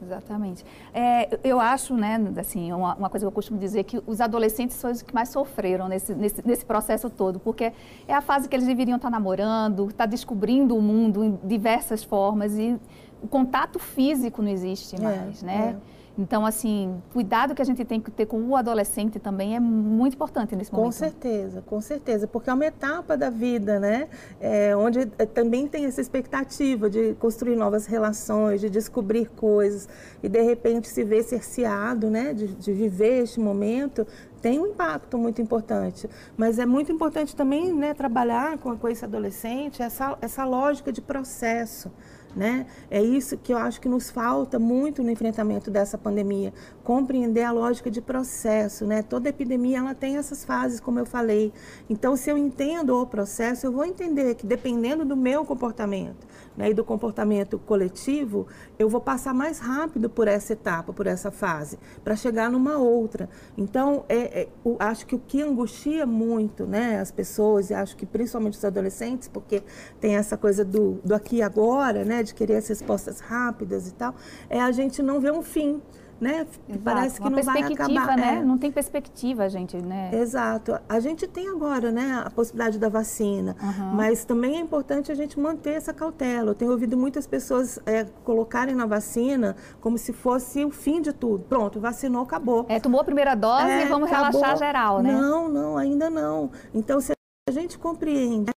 Exatamente. 0.02 0.66
É, 0.94 1.40
eu 1.44 1.60
acho, 1.60 1.96
né, 1.96 2.20
assim, 2.38 2.72
uma, 2.72 2.96
uma, 2.96 3.10
coisa 3.10 3.26
que 3.26 3.28
eu 3.28 3.32
costumo 3.32 3.60
dizer 3.60 3.84
que 3.84 4.02
os 4.06 4.20
adolescentes 4.20 4.76
são 4.76 4.92
os 4.92 5.02
que 5.02 5.14
mais 5.14 5.30
sofreram 5.30 5.88
nesse, 5.88 6.14
nesse, 6.14 6.46
nesse 6.46 6.66
processo 6.66 7.10
todo, 7.10 7.40
porque 7.40 7.72
é 8.08 8.14
a 8.14 8.22
fase 8.22 8.50
que 8.50 8.56
eles 8.56 8.66
deveriam 8.68 8.98
estar 8.98 9.10
namorando, 9.10 9.90
estar 9.90 10.06
descobrindo 10.06 10.76
o 10.76 10.82
mundo 10.82 11.24
em 11.24 11.40
diversas 11.44 12.04
formas 12.04 12.58
e 12.58 12.80
o 13.22 13.28
contato 13.28 13.80
físico 13.80 14.42
não 14.42 14.50
existe 14.50 14.96
é, 14.96 15.00
mais, 15.00 15.42
é, 15.42 15.46
né? 15.46 15.78
É. 15.90 15.94
Então, 16.18 16.46
assim, 16.46 17.02
cuidado 17.12 17.56
que 17.56 17.62
a 17.62 17.66
gente 17.66 17.84
tem 17.84 18.00
que 18.00 18.12
ter 18.12 18.28
com 18.28 18.40
o 18.44 18.56
adolescente 18.56 19.20
também 19.20 19.56
é 19.56 19.60
muito 19.60 20.14
importante 20.14 20.56
nesse 20.56 20.72
momento. 20.72 20.86
Com 20.86 20.92
certeza, 20.92 21.64
com 21.66 21.82
certeza, 21.82 22.28
porque 22.28 22.50
é 22.50 22.54
uma 22.54 22.66
etapa 22.66 23.18
da 23.18 23.32
vida, 23.32 23.80
né? 23.80 24.08
É, 24.40 24.76
onde 24.76 25.12
é, 25.18 25.26
também 25.26 25.68
tem 25.68 25.86
essa 25.86 26.02
expectativa 26.02 26.88
de 26.88 27.16
construir 27.16 27.56
novas 27.56 27.88
relações, 27.88 28.62
de 28.62 28.70
descobrir 28.70 29.28
coisas 29.32 29.90
e 30.22 30.30
de 30.30 30.42
repente 30.42 30.88
se 30.88 31.04
ver 31.04 31.24
cerceado, 31.24 32.12
né? 32.12 32.34
De, 32.34 32.48
de 32.48 32.74
viver 32.74 33.24
este 33.24 33.40
momento 33.40 34.06
tem 34.44 34.60
um 34.60 34.68
impacto 34.68 35.18
muito 35.18 35.42
importante. 35.42 36.10
Mas 36.36 36.60
é 36.60 36.66
muito 36.66 36.92
importante 36.92 37.34
também 37.34 37.74
né, 37.74 37.94
trabalhar 37.94 38.58
com, 38.58 38.78
com 38.78 38.90
esse 38.90 39.06
adolescente 39.06 39.82
essa, 39.82 40.18
essa 40.22 40.44
lógica 40.44 40.92
de 40.92 41.02
processo. 41.02 41.90
Né? 42.36 42.66
É 42.90 43.02
isso 43.02 43.38
que 43.38 43.54
eu 43.54 43.58
acho 43.58 43.80
que 43.80 43.88
nos 43.88 44.10
falta 44.10 44.58
muito 44.58 45.04
no 45.04 45.12
enfrentamento 45.12 45.70
dessa 45.70 46.00
pandemia, 46.00 46.52
compreender 46.84 47.44
a 47.44 47.52
lógica 47.52 47.92
de 47.92 48.02
processo, 48.02 48.88
né? 48.88 49.04
Toda 49.04 49.30
epidemia 49.30 49.78
ela 49.78 49.94
tem 49.94 50.18
essas 50.18 50.44
fases, 50.44 50.80
como 50.80 51.00
eu 51.00 51.06
falei. 51.06 51.54
Então, 51.88 52.16
se 52.16 52.32
eu 52.32 52.38
entendo 52.38 53.00
o 53.00 53.06
processo, 53.06 53.68
eu 53.68 53.72
vou 53.72 53.86
entender 53.86 54.34
que 54.36 54.48
dependendo 54.48 55.06
do 55.06 55.16
meu 55.16 55.46
comportamento, 55.46 56.26
né, 56.56 56.70
e 56.70 56.74
do 56.74 56.84
comportamento 56.84 57.58
coletivo, 57.60 58.48
eu 58.78 58.90
vou 58.90 59.02
passar 59.02 59.34
mais 59.34 59.60
rápido 59.60 60.10
por 60.10 60.28
essa 60.28 60.54
etapa, 60.54 60.94
por 60.94 61.08
essa 61.08 61.32
fase, 61.32 61.80
para 62.04 62.16
chegar 62.16 62.50
numa 62.50 62.78
outra. 62.78 63.30
Então, 63.58 64.06
é, 64.08 64.42
é, 64.42 64.50
eu 64.66 64.78
acho 64.80 65.06
que 65.06 65.16
o 65.16 65.20
que 65.20 65.42
angustia 65.42 66.06
muito 66.06 66.66
né, 66.66 67.00
as 67.00 67.12
pessoas, 67.12 67.70
e 67.70 67.74
acho 67.74 67.96
que 67.96 68.06
principalmente 68.06 68.58
os 68.58 68.66
adolescentes, 68.66 69.28
porque 69.28 69.64
tem 70.00 70.16
essa 70.16 70.38
coisa 70.38 70.64
do, 70.64 71.00
do 71.04 71.14
aqui 71.14 71.38
e 71.38 71.42
agora, 71.42 72.04
né, 72.04 72.23
de 72.24 72.34
querer 72.34 72.56
as 72.56 72.68
respostas 72.68 73.20
rápidas 73.20 73.88
e 73.88 73.94
tal, 73.94 74.16
é 74.50 74.60
a 74.60 74.72
gente 74.72 75.02
não 75.02 75.20
ver 75.20 75.32
um 75.32 75.44
fim 75.44 75.82
né? 76.24 76.48
Parece 76.84 77.20
que 77.20 77.28
Uma 77.28 77.38
não 77.38 77.44
vai 77.44 77.62
acabar. 77.62 78.18
Né? 78.18 78.38
É. 78.38 78.44
Não 78.44 78.58
tem 78.58 78.72
perspectiva, 78.72 79.50
gente, 79.50 79.78
né? 79.78 80.10
Exato. 80.14 80.80
A 80.88 81.00
gente 81.00 81.28
tem 81.28 81.50
agora, 81.50 81.92
né, 81.92 82.24
a 82.26 82.30
possibilidade 82.30 82.80
da 82.80 82.88
vacina, 82.88 83.56
uhum. 83.62 83.94
mas 83.94 84.24
também 84.24 84.56
é 84.56 84.60
importante 84.60 85.12
a 85.12 85.16
gente 85.16 85.38
manter 85.38 85.72
essa 85.72 85.94
cautela. 85.94 86.52
Eu 86.52 86.56
tenho 86.56 86.72
ouvido 86.72 86.96
muitas 86.96 87.28
pessoas 87.28 87.78
é, 87.86 88.06
colocarem 88.24 88.74
na 88.74 88.86
vacina 88.86 89.56
como 89.82 89.98
se 89.98 90.14
fosse 90.14 90.64
o 90.64 90.72
fim 90.72 91.02
de 91.02 91.12
tudo. 91.12 91.44
Pronto, 91.44 91.80
vacinou, 91.80 92.24
acabou. 92.24 92.66
É, 92.70 92.80
tomou 92.80 93.02
a 93.02 93.04
primeira 93.04 93.36
dose 93.36 93.70
é, 93.70 93.86
e 93.86 93.88
vamos 93.88 94.10
acabou. 94.10 94.40
relaxar 94.42 94.58
geral, 94.58 95.02
né? 95.02 95.12
Não, 95.12 95.50
não, 95.50 95.78
ainda 95.78 96.10
não. 96.10 96.52
Então, 96.74 97.02
se 97.02 97.12
a 97.48 97.52
gente 97.52 97.78
compreende 97.78 98.52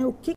o 0.00 0.12
que 0.12 0.32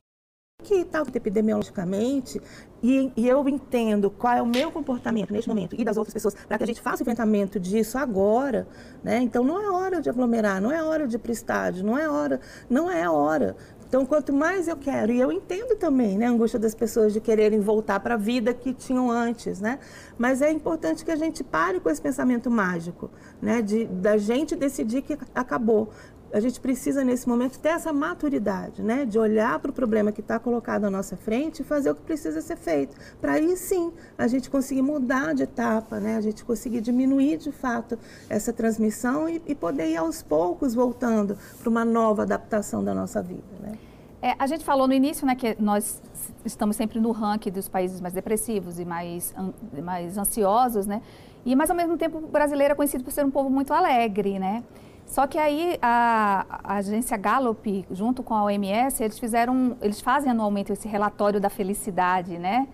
que 0.66 0.74
está 0.74 1.04
epidemiologicamente 1.14 2.42
e, 2.84 3.12
e, 3.16 3.28
eu 3.28 3.48
entendo 3.48 4.10
qual 4.12 4.34
é 4.34 4.42
o 4.42 4.46
meu 4.46 4.72
comportamento 4.72 5.32
neste 5.32 5.48
momento 5.48 5.76
e 5.80 5.84
das 5.84 5.98
outras 5.98 6.14
pessoas 6.14 6.36
para 6.36 6.58
que 6.58 6.64
a 6.64 6.68
gente 6.68 6.82
faça 6.82 7.02
o 7.02 7.04
enfrentamento 7.04 7.60
disso 7.60 7.98
agora, 7.98 8.68
né? 9.04 9.20
Então 9.22 9.44
não 9.44 9.62
é 9.62 9.70
hora 9.70 10.02
de 10.02 10.10
aglomerar, 10.10 10.62
não 10.62 10.72
é 10.72 10.84
hora 10.84 11.08
de 11.08 11.16
ir 11.16 11.20
para 11.20 11.32
estádio, 11.32 11.86
não 11.86 11.98
é 11.98 12.10
hora, 12.10 12.40
não 12.70 12.92
é 12.92 13.10
hora. 13.10 13.56
Então 13.88 14.06
quanto 14.06 14.34
mais 14.34 14.68
eu 14.68 14.76
quero 14.76 15.12
e 15.12 15.20
eu 15.20 15.32
entendo 15.32 15.76
também, 15.78 16.18
né, 16.18 16.26
a 16.26 16.30
angústia 16.30 16.60
das 16.60 16.76
pessoas 16.76 17.14
de 17.14 17.22
quererem 17.22 17.60
voltar 17.60 18.00
para 18.00 18.16
a 18.16 18.18
vida 18.18 18.54
que 18.54 18.74
tinham 18.74 19.10
antes, 19.10 19.62
né? 19.62 19.80
Mas 20.18 20.42
é 20.42 20.52
importante 20.52 21.06
que 21.06 21.12
a 21.12 21.16
gente 21.16 21.44
pare 21.44 21.80
com 21.80 21.90
esse 21.90 22.02
pensamento 22.02 22.52
mágico, 22.52 23.10
né, 23.42 23.62
de 23.62 23.86
da 23.86 24.18
gente 24.18 24.56
decidir 24.56 25.02
que 25.02 25.18
acabou 25.34 25.90
a 26.36 26.40
gente 26.42 26.60
precisa, 26.60 27.02
nesse 27.02 27.30
momento, 27.30 27.58
ter 27.58 27.70
essa 27.70 27.94
maturidade, 27.94 28.84
né? 28.84 29.06
De 29.06 29.18
olhar 29.18 29.58
para 29.58 29.72
o 29.72 29.74
problema 29.74 30.12
que 30.12 30.20
está 30.20 30.38
colocado 30.38 30.84
à 30.84 30.90
nossa 30.90 31.16
frente 31.16 31.62
e 31.62 31.64
fazer 31.64 31.92
o 31.92 31.96
que 31.96 32.02
precisa 32.02 32.42
ser 32.42 32.58
feito. 32.58 32.94
Para 33.22 33.34
aí 33.34 33.56
sim 33.56 33.94
a 34.18 34.28
gente 34.28 34.50
conseguir 34.50 34.82
mudar 34.82 35.34
de 35.34 35.44
etapa, 35.44 35.98
né? 35.98 36.18
A 36.18 36.22
gente 36.22 36.44
conseguir 36.44 36.82
diminuir 36.82 37.38
de 37.38 37.54
fato 37.54 37.98
essa 38.30 38.52
transmissão 38.52 39.30
e, 39.30 39.42
e 39.48 39.56
poder 39.56 39.90
ir 39.90 39.96
aos 39.96 40.22
poucos 40.22 40.76
voltando 40.76 41.38
para 41.58 41.70
uma 41.70 41.86
nova 41.86 42.24
adaptação 42.24 42.84
da 42.84 42.94
nossa 42.94 43.22
vida, 43.22 43.42
né? 43.62 43.78
É, 44.22 44.36
a 44.38 44.46
gente 44.46 44.66
falou 44.66 44.90
no 44.90 44.94
início, 44.94 45.26
né, 45.26 45.36
que 45.36 45.56
nós 45.58 46.02
estamos 46.44 46.76
sempre 46.76 47.00
no 47.00 47.12
ranking 47.12 47.52
dos 47.52 47.70
países 47.70 48.02
mais 48.02 48.14
depressivos 48.14 48.78
e 48.78 48.84
mais, 48.84 49.34
mais 49.82 50.18
ansiosos, 50.18 50.86
né? 50.86 51.02
E, 51.46 51.56
mas, 51.56 51.70
ao 51.70 51.78
mesmo 51.78 51.96
tempo, 51.96 52.18
o 52.18 52.28
brasileiro 52.28 52.74
é 52.74 52.76
conhecido 52.76 53.06
por 53.06 53.14
ser 53.14 53.24
um 53.24 53.32
povo 53.32 53.50
muito 53.50 53.72
alegre, 53.72 54.38
né? 54.38 54.64
Só 55.06 55.28
que 55.28 55.38
aí 55.38 55.78
a, 55.82 56.46
a, 56.64 56.76
agência 56.76 57.16
Gallup, 57.16 57.86
junto 57.92 58.24
com 58.24 58.34
a 58.34 58.44
OMS, 58.44 59.04
eles 59.04 59.20
fizeram, 59.20 59.78
eles 59.82 60.02
fazem 60.02 60.32
anualmente 60.32 60.74
esse 60.74 60.88
relatório 60.88 61.40
da 61.40 61.50
felicidade, 61.50 62.38
né? 62.38 62.68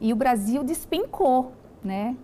E 0.00 0.12
o 0.12 0.16
Brasil 0.16 0.62
despencou, 0.64 1.52
né? 1.82 2.16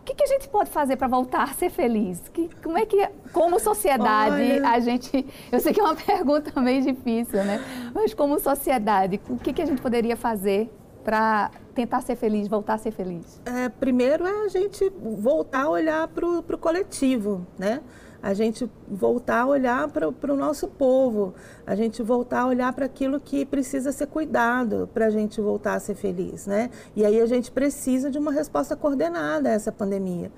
O 0.00 0.02
que, 0.02 0.14
que 0.14 0.24
a 0.24 0.26
gente 0.26 0.48
pode 0.48 0.70
fazer 0.70 0.96
para 0.96 1.06
voltar 1.06 1.42
a 1.42 1.48
ser 1.48 1.70
feliz? 1.70 2.28
Que, 2.30 2.48
como 2.62 2.78
é 2.78 2.86
que, 2.86 3.06
como 3.32 3.60
sociedade, 3.60 4.34
Olha. 4.34 4.68
a 4.68 4.80
gente. 4.80 5.24
Eu 5.52 5.60
sei 5.60 5.74
que 5.74 5.80
é 5.80 5.84
uma 5.84 5.94
pergunta 5.94 6.58
meio 6.60 6.82
difícil, 6.82 7.44
né? 7.44 7.62
Mas 7.94 8.14
como 8.14 8.38
sociedade, 8.40 9.20
o 9.28 9.36
que, 9.36 9.52
que 9.52 9.62
a 9.62 9.66
gente 9.66 9.82
poderia 9.82 10.16
fazer 10.16 10.72
para 11.04 11.50
tentar 11.74 12.00
ser 12.00 12.16
feliz, 12.16 12.48
voltar 12.48 12.74
a 12.74 12.78
ser 12.78 12.90
feliz? 12.90 13.40
É, 13.44 13.68
primeiro 13.68 14.26
é 14.26 14.44
a 14.46 14.48
gente 14.48 14.90
voltar 15.00 15.64
a 15.64 15.68
olhar 15.68 16.08
para 16.08 16.26
o 16.26 16.58
coletivo, 16.58 17.46
né? 17.58 17.80
A 18.22 18.34
gente 18.34 18.70
voltar 18.88 19.42
a 19.42 19.46
olhar 19.46 19.88
para 19.88 20.32
o 20.32 20.36
nosso 20.36 20.68
povo, 20.68 21.34
a 21.66 21.74
gente 21.74 22.02
voltar 22.02 22.40
a 22.40 22.46
olhar 22.46 22.72
para 22.72 22.86
aquilo 22.86 23.20
que 23.20 23.44
precisa 23.44 23.92
ser 23.92 24.06
cuidado 24.06 24.88
para 24.92 25.06
a 25.06 25.10
gente 25.10 25.40
voltar 25.40 25.74
a 25.74 25.80
ser 25.80 25.94
feliz, 25.94 26.46
né? 26.46 26.70
E 26.94 27.04
aí 27.04 27.20
a 27.20 27.26
gente 27.26 27.50
precisa 27.50 28.10
de 28.10 28.18
uma 28.18 28.32
resposta 28.32 28.76
coordenada 28.76 29.48
a 29.48 29.52
essa 29.52 29.72
pandemia. 29.72 30.30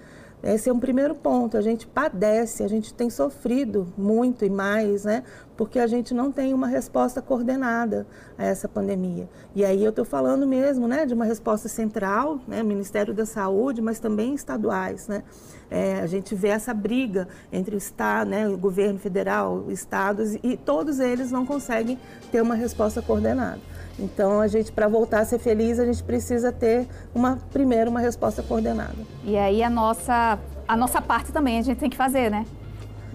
Esse 0.42 0.68
é 0.68 0.72
um 0.72 0.78
primeiro 0.80 1.14
ponto. 1.14 1.56
A 1.56 1.60
gente 1.60 1.86
padece, 1.86 2.64
a 2.64 2.68
gente 2.68 2.92
tem 2.92 3.08
sofrido 3.08 3.86
muito 3.96 4.44
e 4.44 4.50
mais, 4.50 5.04
né? 5.04 5.22
Porque 5.56 5.78
a 5.78 5.86
gente 5.86 6.12
não 6.12 6.32
tem 6.32 6.52
uma 6.52 6.66
resposta 6.66 7.22
coordenada 7.22 8.06
a 8.36 8.44
essa 8.44 8.68
pandemia. 8.68 9.28
E 9.54 9.64
aí 9.64 9.84
eu 9.84 9.90
estou 9.90 10.04
falando 10.04 10.44
mesmo, 10.44 10.88
né, 10.88 11.06
de 11.06 11.14
uma 11.14 11.24
resposta 11.24 11.68
central, 11.68 12.40
né, 12.48 12.60
Ministério 12.62 13.14
da 13.14 13.24
Saúde, 13.24 13.80
mas 13.80 14.00
também 14.00 14.34
estaduais, 14.34 15.06
né? 15.06 15.22
É, 15.72 16.00
a 16.02 16.06
gente 16.06 16.34
vê 16.34 16.48
essa 16.48 16.74
briga 16.74 17.26
entre 17.50 17.74
o 17.74 17.78
Estado, 17.78 18.28
né, 18.28 18.46
o 18.46 18.58
governo 18.58 18.98
federal, 18.98 19.70
estados, 19.70 20.34
e 20.42 20.54
todos 20.54 21.00
eles 21.00 21.32
não 21.32 21.46
conseguem 21.46 21.98
ter 22.30 22.42
uma 22.42 22.54
resposta 22.54 23.00
coordenada. 23.00 23.58
Então, 23.98 24.38
a 24.38 24.46
gente, 24.46 24.70
para 24.70 24.86
voltar 24.86 25.20
a 25.20 25.24
ser 25.24 25.38
feliz, 25.38 25.80
a 25.80 25.86
gente 25.86 26.02
precisa 26.02 26.52
ter 26.52 26.86
uma, 27.14 27.38
primeiro, 27.50 27.90
uma 27.90 28.00
resposta 28.00 28.42
coordenada. 28.42 28.98
E 29.24 29.34
aí, 29.34 29.62
a 29.62 29.70
nossa, 29.70 30.38
a 30.68 30.76
nossa 30.76 31.00
parte 31.00 31.32
também 31.32 31.58
a 31.58 31.62
gente 31.62 31.78
tem 31.78 31.88
que 31.88 31.96
fazer, 31.96 32.30
né? 32.30 32.44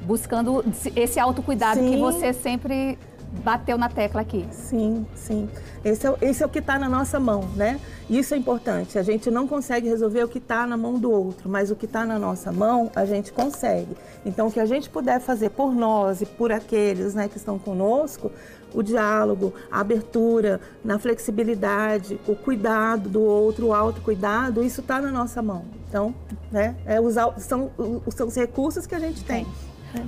Buscando 0.01 0.65
esse 0.95 1.19
autocuidado 1.19 1.79
sim. 1.79 1.91
que 1.91 1.97
você 1.97 2.33
sempre 2.33 2.97
bateu 3.43 3.77
na 3.77 3.89
tecla 3.89 4.21
aqui. 4.21 4.47
Sim, 4.51 5.05
sim. 5.15 5.49
Esse 5.83 6.07
é, 6.07 6.15
esse 6.21 6.43
é 6.43 6.45
o 6.45 6.49
que 6.49 6.59
está 6.59 6.79
na 6.79 6.89
nossa 6.89 7.19
mão, 7.19 7.47
né? 7.55 7.79
Isso 8.09 8.33
é 8.33 8.37
importante. 8.37 8.97
A 8.97 9.03
gente 9.03 9.29
não 9.29 9.47
consegue 9.47 9.87
resolver 9.87 10.23
o 10.23 10.27
que 10.27 10.37
está 10.37 10.65
na 10.65 10.77
mão 10.77 10.97
do 10.97 11.11
outro, 11.11 11.49
mas 11.49 11.69
o 11.71 11.75
que 11.75 11.85
está 11.85 12.05
na 12.05 12.17
nossa 12.17 12.51
mão, 12.51 12.91
a 12.95 13.05
gente 13.05 13.31
consegue. 13.31 13.95
Então, 14.25 14.47
o 14.47 14.51
que 14.51 14.59
a 14.59 14.65
gente 14.65 14.89
puder 14.89 15.19
fazer 15.19 15.49
por 15.49 15.73
nós 15.73 16.21
e 16.21 16.25
por 16.25 16.51
aqueles 16.51 17.13
né, 17.13 17.27
que 17.27 17.37
estão 17.37 17.59
conosco, 17.59 18.31
o 18.73 18.83
diálogo, 18.83 19.53
a 19.71 19.79
abertura, 19.79 20.59
na 20.83 20.99
flexibilidade, 20.99 22.19
o 22.27 22.35
cuidado 22.35 23.09
do 23.09 23.21
outro, 23.21 23.67
o 23.67 23.73
autocuidado, 23.73 24.63
isso 24.63 24.81
está 24.81 25.01
na 25.01 25.11
nossa 25.11 25.41
mão. 25.41 25.65
Então, 25.87 26.13
né, 26.51 26.75
é 26.85 26.99
usar, 26.99 27.39
são, 27.39 27.71
são 28.13 28.27
os 28.27 28.35
recursos 28.35 28.85
que 28.85 28.95
a 28.95 28.99
gente 28.99 29.23
tem. 29.23 29.45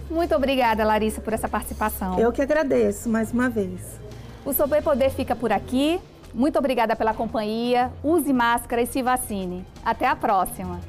Muito 0.09 0.35
obrigada, 0.35 0.83
Larissa, 0.83 1.21
por 1.21 1.33
essa 1.33 1.47
participação. 1.47 2.19
Eu 2.19 2.31
que 2.31 2.41
agradeço 2.41 3.09
mais 3.09 3.31
uma 3.31 3.49
vez. 3.49 3.99
O 4.45 4.53
Sobre 4.53 4.81
Poder 4.81 5.11
fica 5.11 5.35
por 5.35 5.51
aqui. 5.51 5.99
Muito 6.33 6.59
obrigada 6.59 6.95
pela 6.95 7.13
companhia. 7.13 7.91
Use 8.03 8.31
máscara 8.31 8.81
e 8.81 8.87
se 8.87 9.01
vacine. 9.01 9.65
Até 9.83 10.07
a 10.07 10.15
próxima. 10.15 10.79